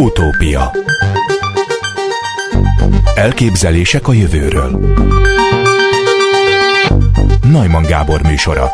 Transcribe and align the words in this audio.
Utópia 0.00 0.70
Elképzelések 3.14 4.08
a 4.08 4.12
jövőről 4.12 4.80
Najman 7.52 7.82
Gábor 7.82 8.22
műsora 8.22 8.66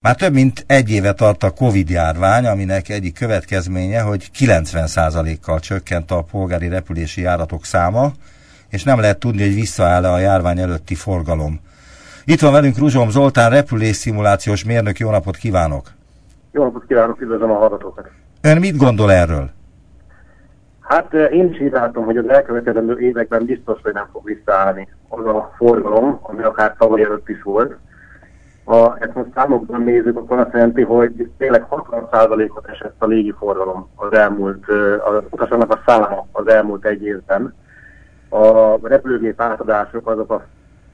Már 0.00 0.16
több 0.16 0.32
mint 0.32 0.64
egy 0.66 0.90
éve 0.90 1.12
tart 1.12 1.42
a 1.42 1.50
Covid-járvány, 1.50 2.46
aminek 2.46 2.88
egyik 2.88 3.14
következménye, 3.14 4.00
hogy 4.00 4.30
90%-kal 4.38 5.60
csökkent 5.60 6.10
a 6.10 6.24
polgári 6.30 6.68
repülési 6.68 7.20
járatok 7.20 7.64
száma, 7.64 8.10
és 8.68 8.82
nem 8.82 9.00
lehet 9.00 9.18
tudni, 9.18 9.42
hogy 9.42 9.54
visszaáll-e 9.54 10.12
a 10.12 10.18
járvány 10.18 10.58
előtti 10.58 10.94
forgalom. 10.94 11.60
Itt 12.24 12.40
van 12.40 12.52
velünk 12.52 12.78
Ruzsom 12.78 13.10
Zoltán, 13.10 13.50
repülésszimulációs 13.50 14.64
mérnök, 14.64 14.98
jó 14.98 15.10
napot 15.10 15.36
kívánok! 15.36 15.90
Jó 16.52 16.62
napot 16.62 16.84
kívánok, 16.86 17.20
üdvözlöm 17.20 17.50
a 17.50 17.54
hallgatókat! 17.54 18.17
Ön 18.40 18.58
mit 18.58 18.76
gondol 18.76 19.12
erről? 19.12 19.50
Hát 20.80 21.14
eh, 21.14 21.32
én 21.32 21.52
is 21.52 21.60
így 21.60 21.72
látom, 21.72 22.04
hogy 22.04 22.16
az 22.16 22.28
elkövetkezendő 22.28 22.98
években 22.98 23.44
biztos, 23.44 23.80
hogy 23.82 23.92
nem 23.92 24.08
fog 24.12 24.24
visszaállni 24.24 24.88
az 25.08 25.26
a 25.26 25.54
forgalom, 25.56 26.18
ami 26.22 26.42
akár 26.42 26.74
tavaly 26.78 27.02
előtt 27.02 27.28
is 27.28 27.42
volt. 27.42 27.76
Ha 28.64 28.96
ezt 29.00 29.14
most 29.14 29.28
számokban 29.34 29.82
nézzük, 29.82 30.16
akkor 30.16 30.38
azt 30.38 30.52
jelenti, 30.52 30.82
hogy 30.82 31.30
tényleg 31.38 31.66
60%-ot 31.70 32.68
esett 32.68 32.94
a 32.98 33.06
légi 33.06 33.34
forgalom 33.38 33.88
az 33.94 34.12
elmúlt, 34.12 34.64
eh, 34.68 35.08
az 35.08 35.22
utasoknak 35.30 35.72
a 35.72 35.82
száma 35.86 36.26
az 36.32 36.48
elmúlt 36.48 36.84
egy 36.84 37.02
évben. 37.02 37.54
A 38.28 38.78
repülőgép 38.88 39.40
átadások 39.40 40.08
azok 40.08 40.30
a 40.30 40.46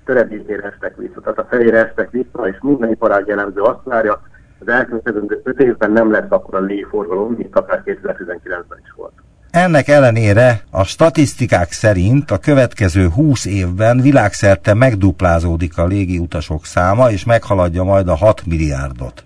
töredékére 0.04 0.62
estek 0.62 0.96
vissza, 0.96 1.20
tehát 1.20 1.38
a 1.38 1.46
felére 1.48 1.84
estek 1.86 2.10
vissza, 2.10 2.48
és 2.48 2.56
minden 2.60 2.90
iparág 2.90 3.26
jellemző 3.26 3.60
azt 3.60 3.84
várja, 3.84 4.22
az 4.60 4.68
elkövetkező 4.68 5.40
5 5.44 5.60
évben 5.60 5.92
nem 5.92 6.10
lesz 6.10 6.30
akkor 6.30 6.54
a 6.54 6.60
légiforgalom, 6.60 7.34
mint 7.38 7.56
akár 7.56 7.82
2019-ben 7.84 8.78
is 8.82 8.92
volt. 8.96 9.12
Ennek 9.50 9.88
ellenére 9.88 10.60
a 10.70 10.84
statisztikák 10.84 11.70
szerint 11.70 12.30
a 12.30 12.38
következő 12.38 13.08
20 13.08 13.46
évben 13.46 14.00
világszerte 14.00 14.74
megduplázódik 14.74 15.78
a 15.78 15.86
légi 15.86 16.18
utasok 16.18 16.64
száma, 16.64 17.10
és 17.10 17.24
meghaladja 17.24 17.82
majd 17.82 18.08
a 18.08 18.14
6 18.14 18.46
milliárdot. 18.46 19.24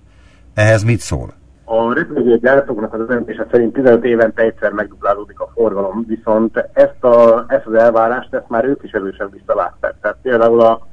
Ehhez 0.55 0.83
mit 0.83 0.99
szól? 0.99 1.33
A 1.65 1.95
repülőgép 1.95 2.41
gyártóknak 2.41 2.95
az 2.95 3.07
döntése 3.07 3.47
szerint 3.51 3.73
15 3.73 4.05
évente 4.05 4.43
egyszer 4.43 4.73
megduplázódik 4.73 5.41
a 5.41 5.51
forgalom, 5.55 6.05
viszont 6.09 6.69
ezt, 6.73 7.05
a, 7.05 7.45
ezt 7.49 7.67
az 7.67 7.75
elvárást 7.75 8.35
ezt 8.35 8.49
már 8.49 8.65
ők 8.65 8.83
is 8.83 8.91
erősen 8.91 9.29
visszalátták. 9.33 9.95
Tehát 10.01 10.17
például 10.23 10.61
a, 10.61 10.88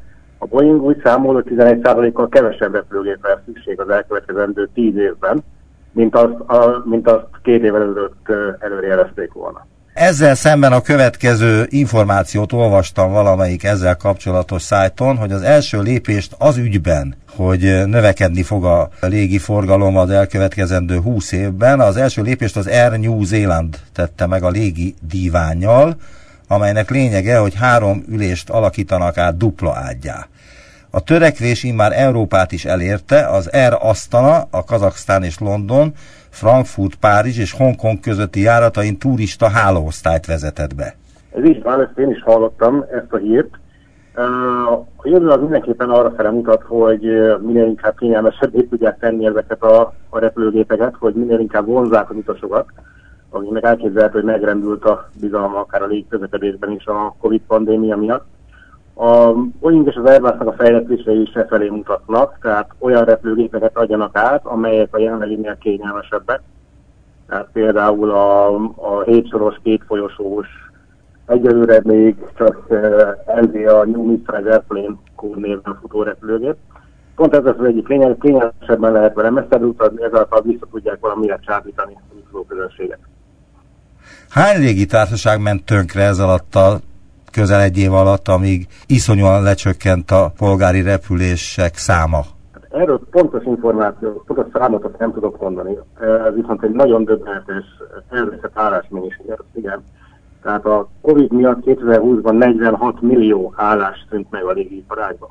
a 0.46 0.56
Boeing 0.56 0.82
úgy 0.82 1.02
számol, 1.04 1.34
hogy 1.34 1.46
11%-kal 1.50 2.30
kevesebb 2.30 2.74
repülőgépre 2.74 3.30
lesz 3.30 3.40
szükség 3.46 3.80
az 3.80 3.90
elkövetkezendő 3.90 4.70
10 4.74 4.96
évben, 4.96 5.44
mint 5.92 6.16
azt, 6.16 6.40
a, 6.40 6.84
mint 6.86 7.08
azt 7.08 7.26
két 7.44 7.64
évvel 7.64 7.82
előtt 7.82 8.28
előrejelezték 8.60 9.34
volna. 9.34 9.66
Ezzel 9.94 10.36
szemben 10.36 10.72
a 10.72 10.82
következő 10.82 11.66
információt 11.70 12.54
olvastam 12.54 13.12
valamelyik 13.12 13.64
ezzel 13.64 13.96
kapcsolatos 13.96 14.62
szájton, 14.62 15.18
hogy 15.18 15.32
az 15.32 15.42
első 15.42 15.82
lépést 15.82 16.36
az 16.38 16.58
ügyben, 16.58 17.16
hogy 17.36 17.62
növekedni 17.86 18.44
fog 18.44 18.66
a 18.66 18.90
légi 19.02 19.38
forgalom 19.38 19.98
az 19.98 20.10
elkövetkezendő 20.10 20.98
20 21.00 21.32
évben, 21.32 21.80
az 21.80 21.98
első 21.98 22.22
lépést 22.22 22.58
az 22.58 22.68
Air 22.68 23.00
New 23.00 23.24
Zealand 23.24 23.78
tette 23.94 24.26
meg 24.26 24.44
a 24.44 24.50
légi 24.50 24.96
díványjal, 25.10 25.96
amelynek 26.48 26.90
lényege, 26.90 27.38
hogy 27.38 27.56
három 27.56 28.04
ülést 28.10 28.50
alakítanak 28.50 29.18
át 29.18 29.38
dupla 29.38 29.76
ágyá. 29.76 30.28
A 30.96 31.04
törekvés 31.04 31.64
immár 31.64 31.92
Európát 31.92 32.52
is 32.52 32.66
elérte, 32.66 33.28
az 33.28 33.50
Air 33.54 33.74
Astana, 33.80 34.36
a 34.52 34.64
Kazaksztán 34.64 35.24
és 35.24 35.40
London, 35.40 35.92
Frankfurt, 36.30 36.96
Párizs 36.96 37.40
és 37.40 37.54
Hongkong 37.54 38.00
közötti 38.00 38.42
járatain 38.42 38.98
turista 38.98 39.50
hálóosztályt 39.50 40.26
vezetett 40.26 40.76
be. 40.76 40.96
Ez 41.36 41.46
így 41.46 41.64
van, 41.64 41.82
ezt 41.82 41.98
én 41.98 42.10
is 42.10 42.22
hallottam, 42.24 42.86
ezt 42.92 43.14
a 43.14 43.18
hírt. 43.18 43.50
A 44.98 45.08
jövő 45.08 45.30
az 45.30 45.42
mindenképpen 45.42 45.90
arra 45.90 46.14
fele 46.16 46.30
mutat, 46.30 46.64
hogy 46.64 47.02
minél 47.42 47.66
inkább 47.66 47.98
kényelmesebbé 47.98 48.62
tudják 48.62 49.00
tenni 49.00 49.26
ezeket 49.26 49.64
a, 49.64 49.94
a 50.10 50.20
repülőgépeket, 50.20 50.96
hogy 51.00 51.14
minél 51.14 51.40
inkább 51.40 51.66
vonzák 51.66 52.10
az 52.10 52.16
utasokat, 52.16 52.66
akinek 53.30 53.64
elképzelhető, 53.64 54.14
hogy 54.14 54.24
megrendült 54.24 54.86
a 54.86 55.10
bizalma 55.20 55.60
akár 55.60 55.82
a 55.82 55.88
légközlekedésben 55.88 56.72
is 56.72 56.86
a 56.86 57.16
Covid 57.20 57.42
pandémia 57.48 57.98
miatt. 57.98 58.26
A 58.98 59.34
Boeing 59.60 59.88
és 59.88 59.96
az 59.96 60.10
Airbusnak 60.10 60.48
a 60.48 60.54
fejlesztései 60.54 61.22
is 61.22 61.32
felé 61.50 61.70
mutatnak, 61.70 62.38
tehát 62.42 62.70
olyan 62.80 63.06
repülőgépeket 63.06 63.78
adjanak 63.78 64.18
át, 64.18 64.46
amelyek 64.46 64.96
a 64.96 65.00
jelenleginél 65.00 65.58
kényelmesebbek. 65.58 66.42
Tehát 67.28 67.48
például 67.54 68.12
a, 68.12 68.56
a 68.76 69.02
7 69.06 69.30
soros, 69.30 69.56
két 69.64 69.84
folyosós, 69.88 70.48
egyelőre 71.26 71.80
még 71.84 72.16
csak 72.38 72.66
uh, 72.70 72.80
LV 73.42 73.56
a 73.68 73.86
New 73.86 74.06
Mid-Size 74.06 74.52
Airplane 74.52 74.96
kódnévben 75.16 75.78
futó 75.82 76.04
repülőgép. 76.04 76.56
Pont 77.16 77.34
ez 77.34 77.46
az 77.46 77.66
egyik 77.66 77.88
lényeg, 77.88 78.18
kényelmesebben 78.18 78.92
lehet 78.92 79.14
vele 79.14 79.30
messzebb 79.30 79.64
utazni, 79.64 80.04
ezáltal 80.04 80.42
vissza 80.42 80.68
tudják 80.72 80.98
valamire 81.00 81.40
csábítani 81.46 81.98
a 82.32 82.46
közönséget. 82.48 83.00
Hány 84.30 84.60
légitársaság 84.60 85.42
ment 85.42 85.66
tönkre 85.66 86.02
ez 86.04 86.20
alatt 86.20 86.56
a 86.56 86.80
közel 87.36 87.62
egy 87.62 87.78
év 87.78 87.94
alatt, 87.94 88.28
amíg 88.28 88.68
iszonyúan 88.88 89.44
lecsökkent 89.44 90.12
a 90.12 90.32
polgári 90.38 90.82
repülések 90.82 91.76
száma? 91.76 92.20
Erről 92.72 93.02
pontos 93.12 93.44
információ, 93.44 94.24
pontos 94.28 94.46
számot 94.54 94.98
nem 94.98 95.14
tudok 95.14 95.42
mondani. 95.42 95.78
Ez 96.00 96.34
viszont 96.36 96.64
egy 96.64 96.72
nagyon 96.72 97.04
döbbenetes 97.04 97.66
elveszett 98.10 98.52
állásmennyiség. 98.54 99.26
Igen. 99.54 99.84
Tehát 100.44 100.66
a 100.66 100.90
Covid 101.02 101.32
miatt 101.32 101.60
2020-ban 101.66 102.38
46 102.38 103.02
millió 103.02 103.54
állás 103.56 104.06
szűnt 104.10 104.28
meg 104.32 104.44
a 104.44 104.52
légiparágban. 104.52 105.30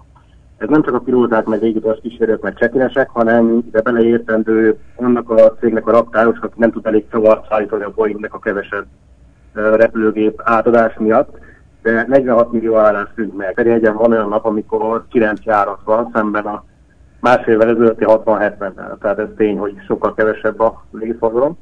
Ez 0.59 0.69
nem 0.69 0.83
csak 0.83 0.95
a 0.95 0.99
pilóták, 0.99 1.45
meg 1.45 1.63
légiutas 1.63 1.99
kísérők, 2.03 2.43
meg 2.43 2.55
csekinesek, 2.55 3.09
hanem 3.09 3.63
ide 3.67 3.81
beleértendő 3.81 4.79
annak 4.97 5.31
a 5.31 5.55
cégnek 5.61 5.87
a 5.87 5.91
raktáros, 5.91 6.39
aki 6.41 6.55
nem 6.57 6.73
tud 6.73 6.87
elég 6.87 7.05
csavart 7.11 7.49
szállítani 7.49 7.83
a 7.83 7.93
Boeingnek 7.95 8.35
a 8.35 8.39
kevesebb 8.39 8.87
repülőgép 9.53 10.41
átadás 10.45 10.95
miatt 10.99 11.44
de 11.85 12.05
46 12.09 12.53
millió 12.53 12.77
állás 12.77 13.09
szűnt 13.15 13.37
meg. 13.37 13.55
Pedig 13.55 13.93
van 13.93 14.13
olyan 14.13 14.29
nap, 14.29 14.45
amikor 14.45 15.05
9 15.09 15.41
járat 15.45 15.81
van 15.85 16.11
szemben 16.13 16.45
a 16.45 16.65
másfél 17.21 17.61
ezelőtti 17.61 18.05
60-70-nel. 18.09 18.99
Tehát 19.01 19.19
ez 19.19 19.29
tény, 19.37 19.59
hogy 19.59 19.75
sokkal 19.87 20.15
kevesebb 20.15 20.61
a 20.61 20.83
légiforgalom. 20.91 21.59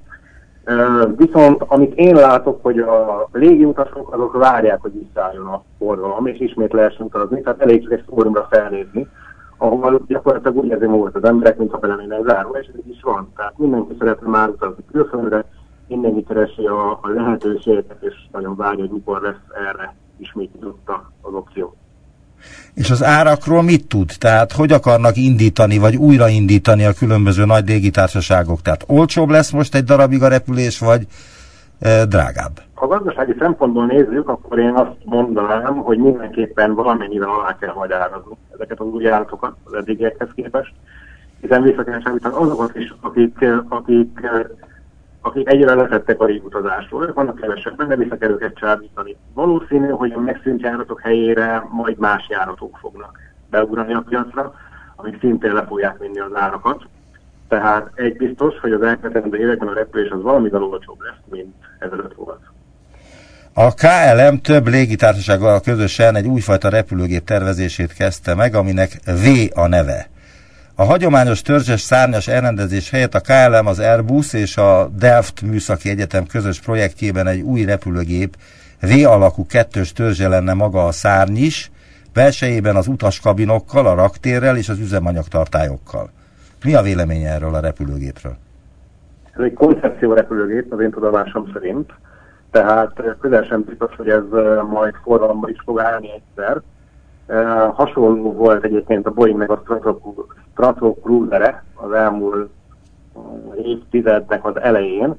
Viszont 1.17 1.63
amit 1.67 1.95
én 1.95 2.15
látok, 2.15 2.63
hogy 2.63 2.79
a 2.79 3.29
légiutasok 3.33 4.15
azok 4.15 4.33
várják, 4.33 4.81
hogy 4.81 4.93
visszaálljon 4.93 5.47
a 5.47 5.63
forgalom, 5.79 6.27
és 6.27 6.39
ismét 6.39 6.73
lehessen 6.73 7.07
utazni, 7.07 7.41
tehát 7.41 7.61
elég 7.61 7.83
csak 7.83 7.93
egy 7.93 8.05
fórumra 8.09 8.47
felnézni, 8.51 9.09
ahol 9.57 10.03
gyakorlatilag 10.07 10.57
úgy 10.57 10.69
érzi 10.69 10.87
volt 10.87 11.17
az 11.17 11.25
emberek, 11.25 11.59
mint 11.59 11.71
ha 11.71 11.79
bele 11.79 11.95
lennének 11.95 12.27
zárva, 12.27 12.59
és 12.59 12.67
ez 12.67 12.87
is 12.91 13.03
van. 13.03 13.33
Tehát 13.37 13.59
mindenki 13.59 13.95
szeretne 13.99 14.29
már 14.29 14.49
utazni 14.49 14.85
külföldre, 14.93 15.45
mindenki 15.89 16.25
keresi 16.25 16.67
a, 16.67 16.91
a 16.91 17.09
lehetőséget, 17.09 17.97
és 18.01 18.15
nagyon 18.33 18.57
várja, 18.57 18.81
hogy 18.81 18.91
mikor 18.91 19.21
lesz 19.21 19.67
erre 19.69 19.95
ismét 20.23 20.55
nyitott 20.55 20.91
az 21.21 21.35
opció. 21.35 21.77
És 22.75 22.91
az 22.91 23.05
árakról 23.05 23.63
mit 23.63 23.89
tud? 23.89 24.11
Tehát 24.19 24.53
hogy 24.53 24.73
akarnak 24.73 25.17
indítani, 25.17 25.79
vagy 25.79 25.97
újraindítani 25.97 26.85
a 26.85 26.93
különböző 26.93 27.45
nagy 27.45 27.69
légitársaságok? 27.69 28.63
Tehát 28.63 28.85
olcsóbb 28.87 29.29
lesz 29.29 29.51
most 29.51 29.75
egy 29.75 29.85
darabig 29.85 30.23
a 30.23 30.29
repülés, 30.29 30.79
vagy 30.79 31.07
e, 31.81 32.05
drágább? 32.05 32.61
Ha 32.75 32.87
gazdasági 32.87 33.35
szempontból 33.39 33.87
nézzük, 33.87 34.29
akkor 34.29 34.59
én 34.59 34.73
azt 34.75 34.97
mondanám, 35.05 35.77
hogy 35.77 35.99
mindenképpen 35.99 36.75
valamennyivel 36.75 37.29
alá 37.29 37.57
kell 37.61 37.75
majd 37.75 37.91
árazni 37.91 38.37
ezeket 38.55 38.81
az 38.81 38.87
új 38.87 39.09
állatokat 39.09 39.57
az 39.65 39.73
eddigiekhez 39.73 40.29
képest, 40.35 40.73
hiszen 41.41 41.63
vissza 41.63 41.85
kell 41.85 42.01
azokat 42.23 42.77
is, 42.77 42.95
akik, 43.01 43.45
akik 43.69 44.21
akik 45.23 45.49
egyre 45.49 45.75
letettek 45.75 46.21
a 46.21 46.27
régutazásról, 46.27 47.13
vannak 47.15 47.41
kevesebben, 47.41 47.89
de 47.89 47.97
vissza 47.97 48.17
kell 48.17 48.31
őket 48.31 48.55
csábítani. 48.55 49.17
Valószínű, 49.35 49.89
hogy 49.89 50.13
a 50.13 50.21
megszűnt 50.21 50.61
járatok 50.61 51.01
helyére 51.01 51.67
majd 51.71 51.99
más 51.99 52.29
járatok 52.29 52.79
fognak 52.81 53.19
beugrani 53.51 53.95
a 53.95 54.05
piacra, 54.09 54.55
amik 54.97 55.19
szintén 55.21 55.53
le 55.53 55.65
fogják 55.65 55.99
vinni 55.99 56.19
az 56.19 56.35
árakat. 56.35 56.83
Tehát 57.49 57.91
egy 57.95 58.17
biztos, 58.17 58.59
hogy 58.61 58.73
az 58.73 58.83
elkövetkező 58.83 59.39
években 59.39 59.69
a 59.69 59.75
repülés 59.75 60.11
az 60.11 60.23
valamivel 60.23 60.63
olcsóbb 60.63 61.01
lesz, 61.01 61.21
mint 61.31 61.55
ezelőtt 61.79 62.15
volt. 62.15 62.41
A 63.55 63.75
KLM 63.75 64.41
több 64.41 64.67
légitársasággal 64.67 65.61
közösen 65.61 66.17
egy 66.17 66.27
újfajta 66.27 66.69
repülőgép 66.69 67.25
tervezését 67.25 67.93
kezdte 67.93 68.35
meg, 68.35 68.55
aminek 68.55 68.91
V 69.05 69.59
a 69.59 69.67
neve. 69.67 70.12
A 70.75 70.85
hagyományos 70.85 71.43
törzses 71.43 71.81
szárnyas 71.81 72.29
elrendezés 72.29 72.91
helyett 72.91 73.15
a 73.15 73.21
KLM, 73.21 73.67
az 73.67 73.79
Airbus 73.79 74.33
és 74.33 74.57
a 74.57 74.89
Delft 74.99 75.43
Műszaki 75.43 75.89
Egyetem 75.91 76.27
közös 76.27 76.61
projektjében 76.61 77.27
egy 77.27 77.41
új 77.41 77.65
repülőgép 77.65 78.37
V 78.81 79.07
alakú 79.07 79.47
kettős 79.47 79.93
törzse 79.93 80.29
lenne 80.29 80.53
maga 80.53 80.85
a 80.85 80.93
szárny 80.93 81.37
is, 81.37 81.71
belsejében 82.13 82.77
az 82.77 82.87
utaskabinokkal, 82.87 83.87
a 83.87 83.95
raktérrel 83.95 84.57
és 84.57 84.69
az 84.69 84.79
üzemanyagtartályokkal. 84.79 86.11
Mi 86.65 86.75
a 86.75 86.83
véleménye 86.83 87.31
erről 87.31 87.55
a 87.55 87.61
repülőgépről? 87.61 88.37
Ez 89.33 89.45
egy 89.45 89.53
koncepció 89.53 90.13
repülőgép, 90.13 90.73
az 90.73 90.81
én 90.81 90.91
tudomásom 90.91 91.51
szerint, 91.53 91.93
tehát 92.51 92.93
közel 93.21 93.43
sem 93.43 93.63
biztos, 93.63 93.97
hogy 93.97 94.09
ez 94.09 94.25
majd 94.71 94.95
forgalomba 95.03 95.49
is 95.49 95.61
fog 95.65 95.81
állni 95.81 96.09
egyszer. 96.11 96.61
Hasonló 97.73 98.33
volt 98.33 98.65
egyébként 98.65 99.07
a 99.07 99.11
Boeingnek 99.11 99.51
a 99.51 99.63
Stratocruiser 100.53 101.63
az 101.75 101.93
elmúlt 101.93 102.51
évtizednek 103.65 104.45
az 104.45 104.61
elején, 104.61 105.15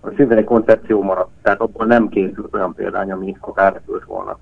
a 0.00 0.08
szinte 0.16 0.36
egy 0.36 0.44
koncepció 0.44 1.02
maradt, 1.02 1.30
tehát 1.42 1.60
abból 1.60 1.86
nem 1.86 2.08
készült 2.08 2.54
olyan 2.54 2.74
példány, 2.74 3.12
ami 3.12 3.36
akár 3.40 3.72
repült 3.72 4.04
volna. 4.04 4.38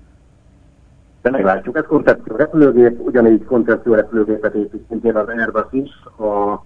De 1.21 1.29
meglátjuk, 1.29 1.77
ez 1.77 1.83
koncepció 1.87 2.35
repülőgép, 2.35 2.99
ugyanígy 2.99 3.45
koncepció 3.45 3.93
repülőgépet 3.93 4.53
épít 4.53 4.85
szintén 4.89 5.15
az 5.15 5.27
Airbus 5.27 5.65
is, 5.71 5.89
a, 6.17 6.63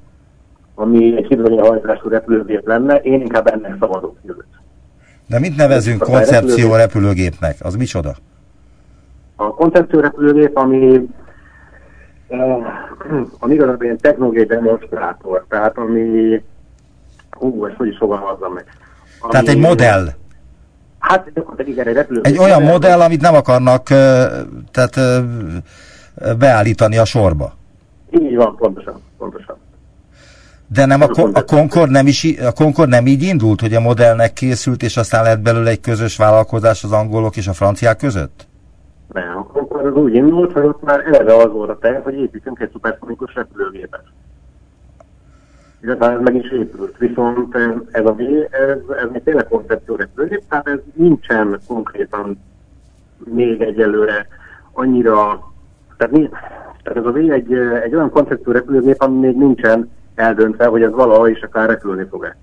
ami 0.76 1.18
egy 1.18 1.26
hidrogénhajtású 1.28 2.10
repülőgép 2.10 2.68
lenne, 2.68 2.96
én 2.96 3.22
inkább 3.22 3.48
ennek 3.48 3.76
szabadok 3.80 4.18
jövőt. 4.26 4.46
De 5.28 5.40
mit 5.40 5.56
nevezünk 5.56 6.02
koncepció 6.02 6.76
repülőgépnek? 6.76 7.56
Az 7.60 7.76
micsoda? 7.76 8.16
A 9.42 9.54
koncepció 9.54 10.00
repülőgép, 10.00 10.58
ami 10.58 11.10
ami 13.40 13.54
igazából 13.54 13.84
ilyen 13.84 13.98
technológiai 13.98 14.46
demonstrátor, 14.46 15.46
tehát 15.50 15.78
ami 15.78 16.42
hú, 17.32 17.66
ezt 17.66 17.76
hogy 17.76 17.88
is 17.88 17.98
fogalmazzam 17.98 18.54
meg. 18.54 18.66
Ami, 19.20 19.32
Tehát 19.32 19.48
egy 19.48 19.58
modell. 19.58 20.08
Hát 21.00 21.32
igen, 21.58 21.88
egy 21.88 21.94
repülő. 21.94 22.20
Egy 22.24 22.38
olyan 22.38 22.62
modell, 22.62 23.02
amit 23.02 23.22
nem 23.22 23.36
akarnak 23.36 23.84
tehát, 24.72 25.00
beállítani 26.38 26.98
a 26.98 27.06
sorba. 27.06 27.54
Így 28.10 28.36
van, 28.36 28.56
pontosan, 28.56 29.02
pontosan. 29.18 29.58
De 30.68 30.86
nem 30.86 31.02
a, 31.02 31.08
a, 31.34 31.44
Concord 31.44 31.90
nem 31.90 32.08
is, 32.08 32.36
a 32.46 32.52
Concord 32.52 32.90
nem 32.90 33.08
így 33.08 33.22
indult, 33.22 33.62
hogy 33.62 33.74
a 33.74 33.80
modellnek 33.80 34.34
készült, 34.34 34.84
és 34.84 34.98
aztán 34.98 35.24
lett 35.24 35.40
belőle 35.40 35.70
egy 35.70 35.80
közös 35.80 36.18
vállalkozás 36.18 36.84
az 36.84 36.92
angolok 36.92 37.38
és 37.38 37.48
a 37.48 37.54
franciák 37.54 37.98
között? 37.98 38.50
Nem, 39.14 39.38
a 39.38 39.44
Concord 39.46 39.86
az 39.86 39.94
úgy 39.94 40.14
indult, 40.14 40.52
hogy 40.52 40.64
ott 40.64 40.84
már 40.84 41.00
eleve 41.00 41.36
az 41.36 41.52
volt 41.52 41.70
a 41.70 41.78
terv, 41.78 42.04
hogy 42.04 42.14
építünk 42.14 42.60
egy 42.60 42.70
szuperszonikus 42.72 43.34
repülőgépet 43.34 44.04
illetve 45.84 46.12
ez 46.12 46.20
meg 46.22 46.36
is 46.36 46.52
épült. 46.52 46.98
Viszont 46.98 47.56
ez 47.92 48.06
a 48.06 48.14
V, 48.14 48.20
ez, 48.50 48.78
ez 49.04 49.10
még 49.12 49.24
tényleg 49.24 49.48
koncepció 49.48 49.96
repülőgép, 49.96 50.44
tehát 50.50 50.68
ez 50.68 50.80
nincsen 50.94 51.60
konkrétan 51.68 52.40
még 53.24 53.62
egyelőre 53.62 54.28
annyira, 54.72 55.52
tehát, 55.98 56.14
mi, 56.14 56.30
tehát 56.84 57.00
ez 57.00 57.06
a 57.06 57.12
V 57.12 57.16
egy, 57.16 57.54
egy 57.84 57.96
olyan 57.96 58.10
koncepció 58.10 58.52
repülőgép, 58.52 59.02
ami 59.02 59.18
még 59.18 59.36
nincsen 59.36 59.90
eldöntve, 60.16 60.66
hogy 60.66 60.82
ez 60.82 60.92
valaha 60.92 61.30
is 61.30 61.42
akár 61.42 61.70
repülni 61.70 62.06
fog-e. 62.10 62.38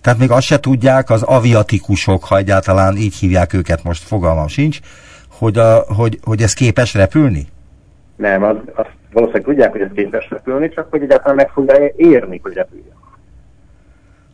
Tehát 0.00 0.18
még 0.18 0.30
azt 0.30 0.46
se 0.46 0.60
tudják 0.60 1.10
az 1.10 1.22
aviatikusok, 1.22 2.24
ha 2.24 2.36
egyáltalán 2.36 2.96
így 2.96 3.14
hívják 3.14 3.52
őket, 3.52 3.84
most 3.84 4.02
fogalmam 4.02 4.46
sincs, 4.46 4.80
hogy, 5.38 5.58
a, 5.58 5.84
hogy, 5.96 6.18
hogy 6.22 6.42
ez 6.42 6.52
képes 6.52 6.94
repülni? 6.94 7.46
Nem, 8.16 8.42
az, 8.42 8.56
azt 8.74 8.90
valószínűleg 9.12 9.46
tudják, 9.46 9.72
hogy 9.72 9.80
ez 9.80 9.90
képes 9.94 10.30
repülni, 10.30 10.68
csak 10.68 10.86
hogy 10.90 11.02
egyáltalán 11.02 11.36
meg 11.36 11.48
fogja 11.48 11.74
érni, 11.96 12.40
hogy 12.42 12.52
repüljön. 12.52 12.94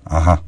Aha. 0.03 0.39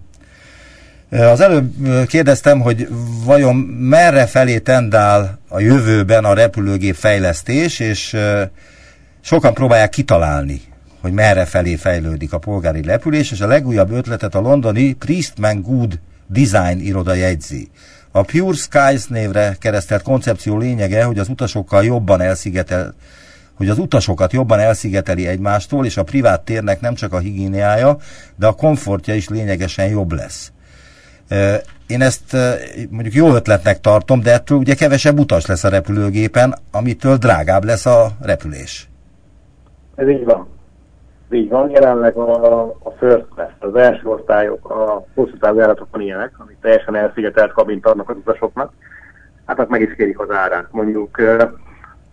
Az 1.11 1.41
előbb 1.41 1.73
kérdeztem, 2.07 2.61
hogy 2.61 2.89
vajon 3.25 3.57
merre 3.79 4.27
felé 4.27 4.59
tendál 4.59 5.39
a 5.49 5.61
jövőben 5.61 6.25
a 6.25 6.35
repülőgép 6.35 6.95
fejlesztés, 6.95 7.81
és 7.81 8.17
sokan 9.21 9.55
próbálják 9.55 9.91
kitalálni, 9.91 10.61
hogy 11.01 11.13
merre 11.13 11.45
felé 11.45 11.75
fejlődik 11.75 12.33
a 12.33 12.39
polgári 12.39 12.83
repülés, 12.83 13.33
és 13.33 13.41
a 13.41 13.47
legújabb 13.47 13.91
ötletet 13.91 14.35
a 14.35 14.41
londoni 14.41 14.93
Priestman 14.93 15.63
Good 15.63 15.99
Design 16.27 16.79
iroda 16.79 17.15
jegyzi. 17.15 17.69
A 18.17 18.23
Pure 18.23 18.57
Skies 18.57 19.07
névre 19.07 19.57
keresztelt 19.61 20.03
koncepció 20.03 20.59
lényege, 20.59 21.05
hogy 21.05 21.19
az 21.19 21.29
utasokkal 21.29 21.85
jobban 21.85 22.21
elszigetel, 22.21 22.95
hogy 23.55 23.69
az 23.69 23.79
utasokat 23.79 24.33
jobban 24.33 24.59
elszigeteli 24.59 25.27
egymástól, 25.27 25.87
és 25.87 25.97
a 25.97 26.03
privát 26.03 26.41
térnek 26.41 26.81
nem 26.81 26.95
csak 26.95 27.13
a 27.13 27.19
higiéniája, 27.19 27.97
de 28.37 28.47
a 28.47 28.53
komfortja 28.53 29.15
is 29.15 29.29
lényegesen 29.29 29.89
jobb 29.89 30.13
lesz. 30.13 30.53
Én 31.87 32.03
ezt 32.03 32.37
mondjuk 32.91 33.15
jó 33.15 33.35
ötletnek 33.35 33.81
tartom, 33.81 34.21
de 34.21 34.33
ettől 34.33 34.59
ugye 34.59 34.75
kevesebb 34.75 35.19
utas 35.19 35.47
lesz 35.47 35.65
a 35.65 35.69
repülőgépen, 35.69 36.55
amitől 36.71 37.17
drágább 37.17 37.65
lesz 37.65 37.87
a 37.87 38.11
repülés. 38.21 38.89
Ez 39.97 40.09
így 40.09 40.25
van. 40.25 40.49
Így 41.35 41.49
van, 41.49 41.71
jelenleg 41.71 42.17
a, 42.17 42.63
a 42.65 42.91
first 42.99 43.27
class, 43.35 43.51
az 43.59 43.75
első 43.75 44.09
osztályok, 44.09 44.71
a 44.71 45.07
hosszú 45.15 45.37
távjáratokon 45.37 46.01
ilyenek, 46.01 46.33
amit 46.39 46.57
teljesen 46.61 46.95
elszigetelt 46.95 47.53
kabint 47.53 47.87
adnak 47.87 48.09
az 48.11 48.17
utasoknak, 48.17 48.73
hát 49.47 49.69
meg 49.69 49.81
is 49.81 49.95
kérik 49.95 50.19
az 50.19 50.31
árát. 50.31 50.67
Mondjuk 50.71 51.23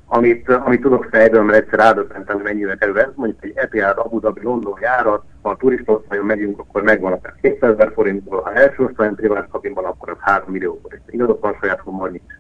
amit, 0.08 0.50
amit 0.50 0.82
tudok 0.82 1.08
fejből, 1.12 1.44
mert 1.44 1.58
egyszer 1.58 1.80
rádöbbentem, 1.80 2.36
hogy 2.36 2.44
mennyivel 2.44 2.78
kerül 2.78 3.00
ez, 3.00 3.10
mondjuk 3.16 3.44
egy 3.44 3.52
Etihad 3.56 3.98
Abu 3.98 4.20
Dhabi 4.20 4.44
London 4.44 4.78
járat, 4.82 5.24
ha 5.42 5.50
a 5.50 5.58
turista 5.58 5.92
osztályon 5.92 6.26
megyünk, 6.26 6.60
akkor 6.60 6.84
megvan 6.84 7.12
akár 7.12 7.34
200 7.42 7.72
ezer 7.72 7.92
forintból, 7.94 8.42
ha 8.42 8.54
első 8.54 8.84
osztályon 8.84 9.16
privát 9.16 9.48
kabinban, 9.52 9.86
akkor 9.86 10.10
az 10.10 10.18
3 10.20 10.52
millió 10.52 10.80
forint. 10.82 11.04
Igazad 11.08 11.40
van, 11.42 11.58
saját 11.62 11.80
humor 11.80 12.12
nincs. 12.12 12.34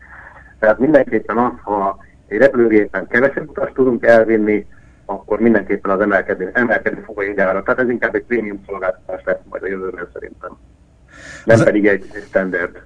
Tehát 0.59 0.79
mindenképpen 0.79 1.37
az, 1.37 1.51
ha 1.61 1.97
egy 2.27 2.37
repülőgépen 2.37 3.07
kevesebb 3.07 3.49
utast 3.49 3.73
tudunk 3.73 4.05
elvinni, 4.05 4.67
akkor 5.05 5.39
mindenképpen 5.39 5.91
az 5.91 5.99
emelkedni, 5.99 6.45
emelkedni 6.53 7.01
fog 7.05 7.19
a 7.19 7.23
jegyára. 7.23 7.63
Tehát 7.63 7.79
ez 7.79 7.89
inkább 7.89 8.15
egy 8.15 8.23
prémium 8.23 8.63
szolgáltatás 8.67 9.21
lesz 9.25 9.39
majd 9.49 9.63
a 9.63 9.67
jövőben 9.67 10.09
szerintem. 10.13 10.57
Nem 11.45 11.59
az 11.59 11.63
pedig 11.63 11.87
egy, 11.87 12.05
standard. 12.27 12.81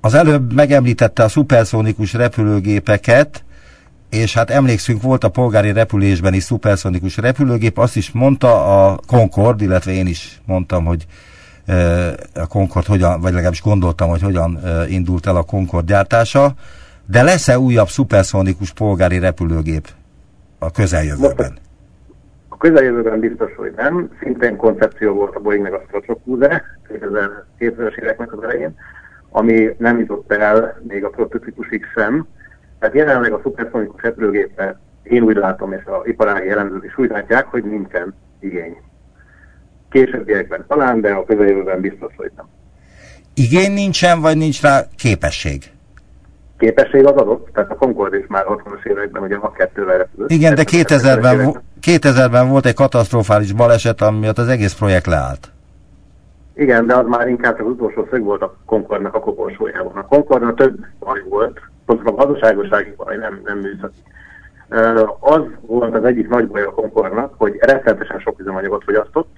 Az 0.00 0.14
előbb 0.14 0.52
megemlítette 0.52 1.22
a 1.22 1.28
szuperszónikus 1.28 2.12
repülőgépeket, 2.12 3.44
és 4.10 4.34
hát 4.34 4.50
emlékszünk, 4.50 5.02
volt 5.02 5.24
a 5.24 5.28
polgári 5.28 5.72
repülésben 5.72 6.34
is 6.34 6.42
szuperszonikus 6.42 7.16
repülőgép, 7.16 7.78
azt 7.78 7.96
is 7.96 8.10
mondta 8.10 8.84
a 8.86 8.98
Concord, 9.06 9.60
illetve 9.60 9.92
én 9.92 10.06
is 10.06 10.40
mondtam, 10.46 10.84
hogy 10.84 11.06
a 12.34 12.46
Concord 12.46 12.86
hogyan, 12.86 13.20
vagy 13.20 13.32
legalábbis 13.32 13.62
gondoltam, 13.62 14.08
hogy 14.08 14.22
hogyan 14.22 14.58
indult 14.88 15.26
el 15.26 15.36
a 15.36 15.42
Concord 15.42 15.86
gyártása, 15.86 16.54
de 17.06 17.22
lesz-e 17.22 17.58
újabb 17.58 17.88
szuperszonikus 17.88 18.72
polgári 18.72 19.18
repülőgép 19.18 19.88
a 20.64 20.70
közeljövőben? 20.70 21.58
A 22.48 22.56
közeljövőben 22.56 23.20
biztos, 23.20 23.54
hogy 23.56 23.72
nem. 23.76 24.10
Szintén 24.20 24.56
koncepció 24.56 25.14
volt 25.14 25.34
a 25.34 25.40
Boeingnek 25.40 25.72
a 25.72 25.82
Stratocaster 25.86 26.62
2000-es 27.58 27.96
éveknek 27.96 28.32
az 28.32 28.42
elején, 28.42 28.74
ami 29.30 29.74
nem 29.78 29.98
jutott 29.98 30.32
el 30.32 30.80
még 30.88 31.04
a 31.04 31.08
prototípusig 31.08 31.84
sem, 31.94 32.26
tehát 32.78 32.94
jelenleg 32.94 33.32
a 33.32 33.40
szuperszonikus 33.42 34.02
repülőgépre 34.02 34.80
én 35.02 35.22
úgy 35.22 35.36
látom, 35.36 35.72
és 35.72 35.84
a 35.84 36.02
iparági 36.04 36.46
jellemzők 36.46 36.84
is 36.84 36.98
úgy 36.98 37.10
látják, 37.10 37.46
hogy 37.46 37.64
nincsen 37.64 38.14
igény. 38.40 38.76
Későbbiekben 39.90 40.64
talán, 40.68 41.00
de 41.00 41.12
a 41.12 41.24
közeljövőben 41.24 41.80
biztos, 41.80 42.12
hogy 42.16 42.30
nem. 42.36 42.46
Igény 43.34 43.72
nincsen, 43.72 44.20
vagy 44.20 44.36
nincs 44.36 44.62
rá 44.62 44.84
képesség? 44.96 45.73
Képesség 46.58 47.06
az 47.06 47.16
adott, 47.16 47.48
tehát 47.52 47.70
a 47.70 47.74
Concorde 47.74 48.18
is 48.18 48.26
már 48.28 48.44
60-as 48.48 48.84
években 48.84 49.22
ugye 49.22 49.36
a 49.36 49.52
kettővel 49.52 49.98
repülött. 49.98 50.30
Igen, 50.30 50.54
de 50.54 50.62
2000-ben, 50.66 51.62
2000-ben 51.82 52.48
volt 52.48 52.66
egy 52.66 52.74
katasztrofális 52.74 53.52
baleset, 53.52 54.00
ami 54.00 54.18
miatt 54.18 54.38
az 54.38 54.48
egész 54.48 54.74
projekt 54.74 55.06
leállt. 55.06 55.48
Igen, 56.54 56.86
de 56.86 56.94
az 56.94 57.06
már 57.06 57.28
inkább 57.28 57.60
az 57.60 57.66
utolsó 57.66 58.06
szög 58.10 58.22
volt 58.22 58.42
a 58.42 58.56
Concordnak 58.66 59.14
a 59.14 59.20
koporsójában. 59.20 59.92
A 59.96 60.06
Concordnak 60.06 60.56
több 60.56 60.86
baj 60.98 61.22
volt, 61.28 61.60
pontosan 61.86 62.14
gazdaságossági 62.14 62.94
baj, 62.96 63.16
nem, 63.16 63.40
nem 63.44 63.58
műszaki. 63.58 64.02
Az 65.20 65.42
volt 65.60 65.94
az 65.94 66.04
egyik 66.04 66.28
nagy 66.28 66.48
baj 66.48 66.62
a 66.62 66.70
Concordnak, 66.70 67.34
hogy 67.36 67.56
rettenetesen 67.60 68.18
sok 68.18 68.40
üzemanyagot 68.40 68.84
fogyasztott, 68.84 69.28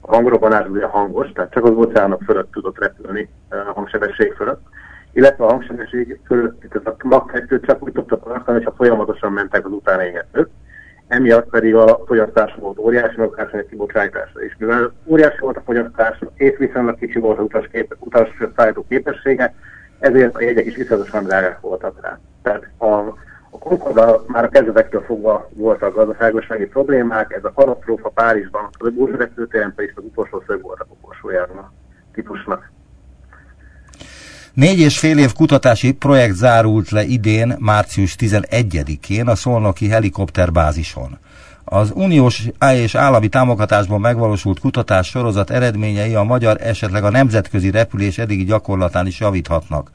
a 0.00 0.14
hangrobbanás 0.14 0.66
ugye 0.68 0.86
hangos, 0.86 1.32
tehát 1.32 1.52
csak 1.52 1.64
az 1.64 1.70
óceánok 1.70 2.22
fölött 2.22 2.52
tudott 2.52 2.78
repülni 2.78 3.28
a 3.48 3.72
hangsebesség 3.74 4.32
fölött, 4.32 4.62
illetve 5.12 5.44
a 5.44 5.50
hangsebesség 5.50 6.20
fölött, 6.26 6.60
tehát 6.60 6.86
a 6.86 7.06
Mach 7.06 7.32
2 7.32 7.60
csak 7.60 7.82
úgy 7.82 7.92
tudta 7.92 8.18
tartani, 8.18 8.56
hogyha 8.56 8.74
folyamatosan 8.76 9.32
mentek 9.32 9.66
az 9.66 9.72
utánégetők, 9.72 10.48
emiatt 11.08 11.50
pedig 11.50 11.74
a 11.74 12.02
fogyasztás 12.06 12.54
volt 12.54 12.78
óriási, 12.78 13.14
meg 13.16 13.28
a 13.38 13.64
kibocsátásra 13.68 14.44
is. 14.44 14.56
Mivel 14.58 14.92
óriási 15.04 15.38
volt 15.40 15.56
a 15.56 15.62
fogyasztás, 15.64 16.18
és 16.34 16.56
viszonylag 16.58 16.98
kicsi 16.98 17.18
volt 17.18 17.38
az 17.38 17.44
utas, 17.44 17.68
kép, 17.72 17.96
utas 17.98 18.28
szállító 18.56 18.84
képessége, 18.88 19.54
ezért 19.98 20.36
a 20.36 20.42
jegyek 20.42 20.66
is 20.66 20.76
iszonyatosan 20.76 21.24
drágák 21.24 21.60
voltak 21.60 22.00
rá. 22.02 22.18
Tehát 22.42 22.66
a, 22.78 22.86
a 23.50 23.58
Concorde 23.58 24.04
már 24.26 24.44
a 24.44 24.48
kezdetektől 24.48 25.02
fogva 25.02 25.48
voltak 25.54 25.94
gazdaságosági 25.94 26.66
problémák, 26.66 27.32
ez 27.32 27.44
a 27.44 27.52
katasztrófa 27.52 28.08
Párizsban, 28.08 28.68
a 28.78 28.90
Burzs 28.90 29.16
repülőtéren 29.16 29.74
pedig 29.74 29.92
az 29.96 30.04
utolsó 30.04 30.42
szög 30.46 30.62
volt 30.62 30.80
a 30.80 30.84
koporsójában 30.84 31.56
a 31.56 31.72
típusnak. 32.12 32.70
Négy 34.54 34.78
és 34.78 34.98
fél 34.98 35.18
év 35.18 35.32
kutatási 35.32 35.92
projekt 35.92 36.34
zárult 36.34 36.90
le 36.90 37.04
idén, 37.04 37.56
március 37.58 38.16
11-én 38.18 39.26
a 39.26 39.34
Szolnoki 39.34 39.88
helikopterbázison. 39.88 41.18
Az 41.64 41.92
uniós 41.94 42.48
és 42.74 42.94
állami 42.94 43.28
támogatásból 43.28 43.98
megvalósult 43.98 44.60
kutatás 44.60 45.08
sorozat 45.08 45.50
eredményei 45.50 46.14
a 46.14 46.22
magyar 46.22 46.56
esetleg 46.60 47.04
a 47.04 47.10
nemzetközi 47.10 47.70
repülés 47.70 48.18
eddigi 48.18 48.44
gyakorlatán 48.44 49.06
is 49.06 49.20
javíthatnak. 49.20 49.90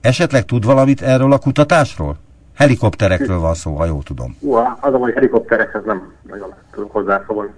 Esetleg 0.00 0.44
tud 0.44 0.64
valamit 0.64 1.02
erről 1.02 1.32
a 1.32 1.38
kutatásról? 1.38 2.16
Helikopterekről 2.54 3.38
van 3.38 3.54
szó, 3.54 3.74
ha 3.74 3.84
jól 3.84 4.02
tudom. 4.02 4.36
Uha, 4.40 4.78
az 4.80 4.94
a 4.94 4.96
hogy 4.96 5.14
helikopterekhez 5.14 5.82
nem 5.84 6.12
nagyon 6.28 6.54
tudok 6.72 6.92
hozzászólni. 6.92 7.50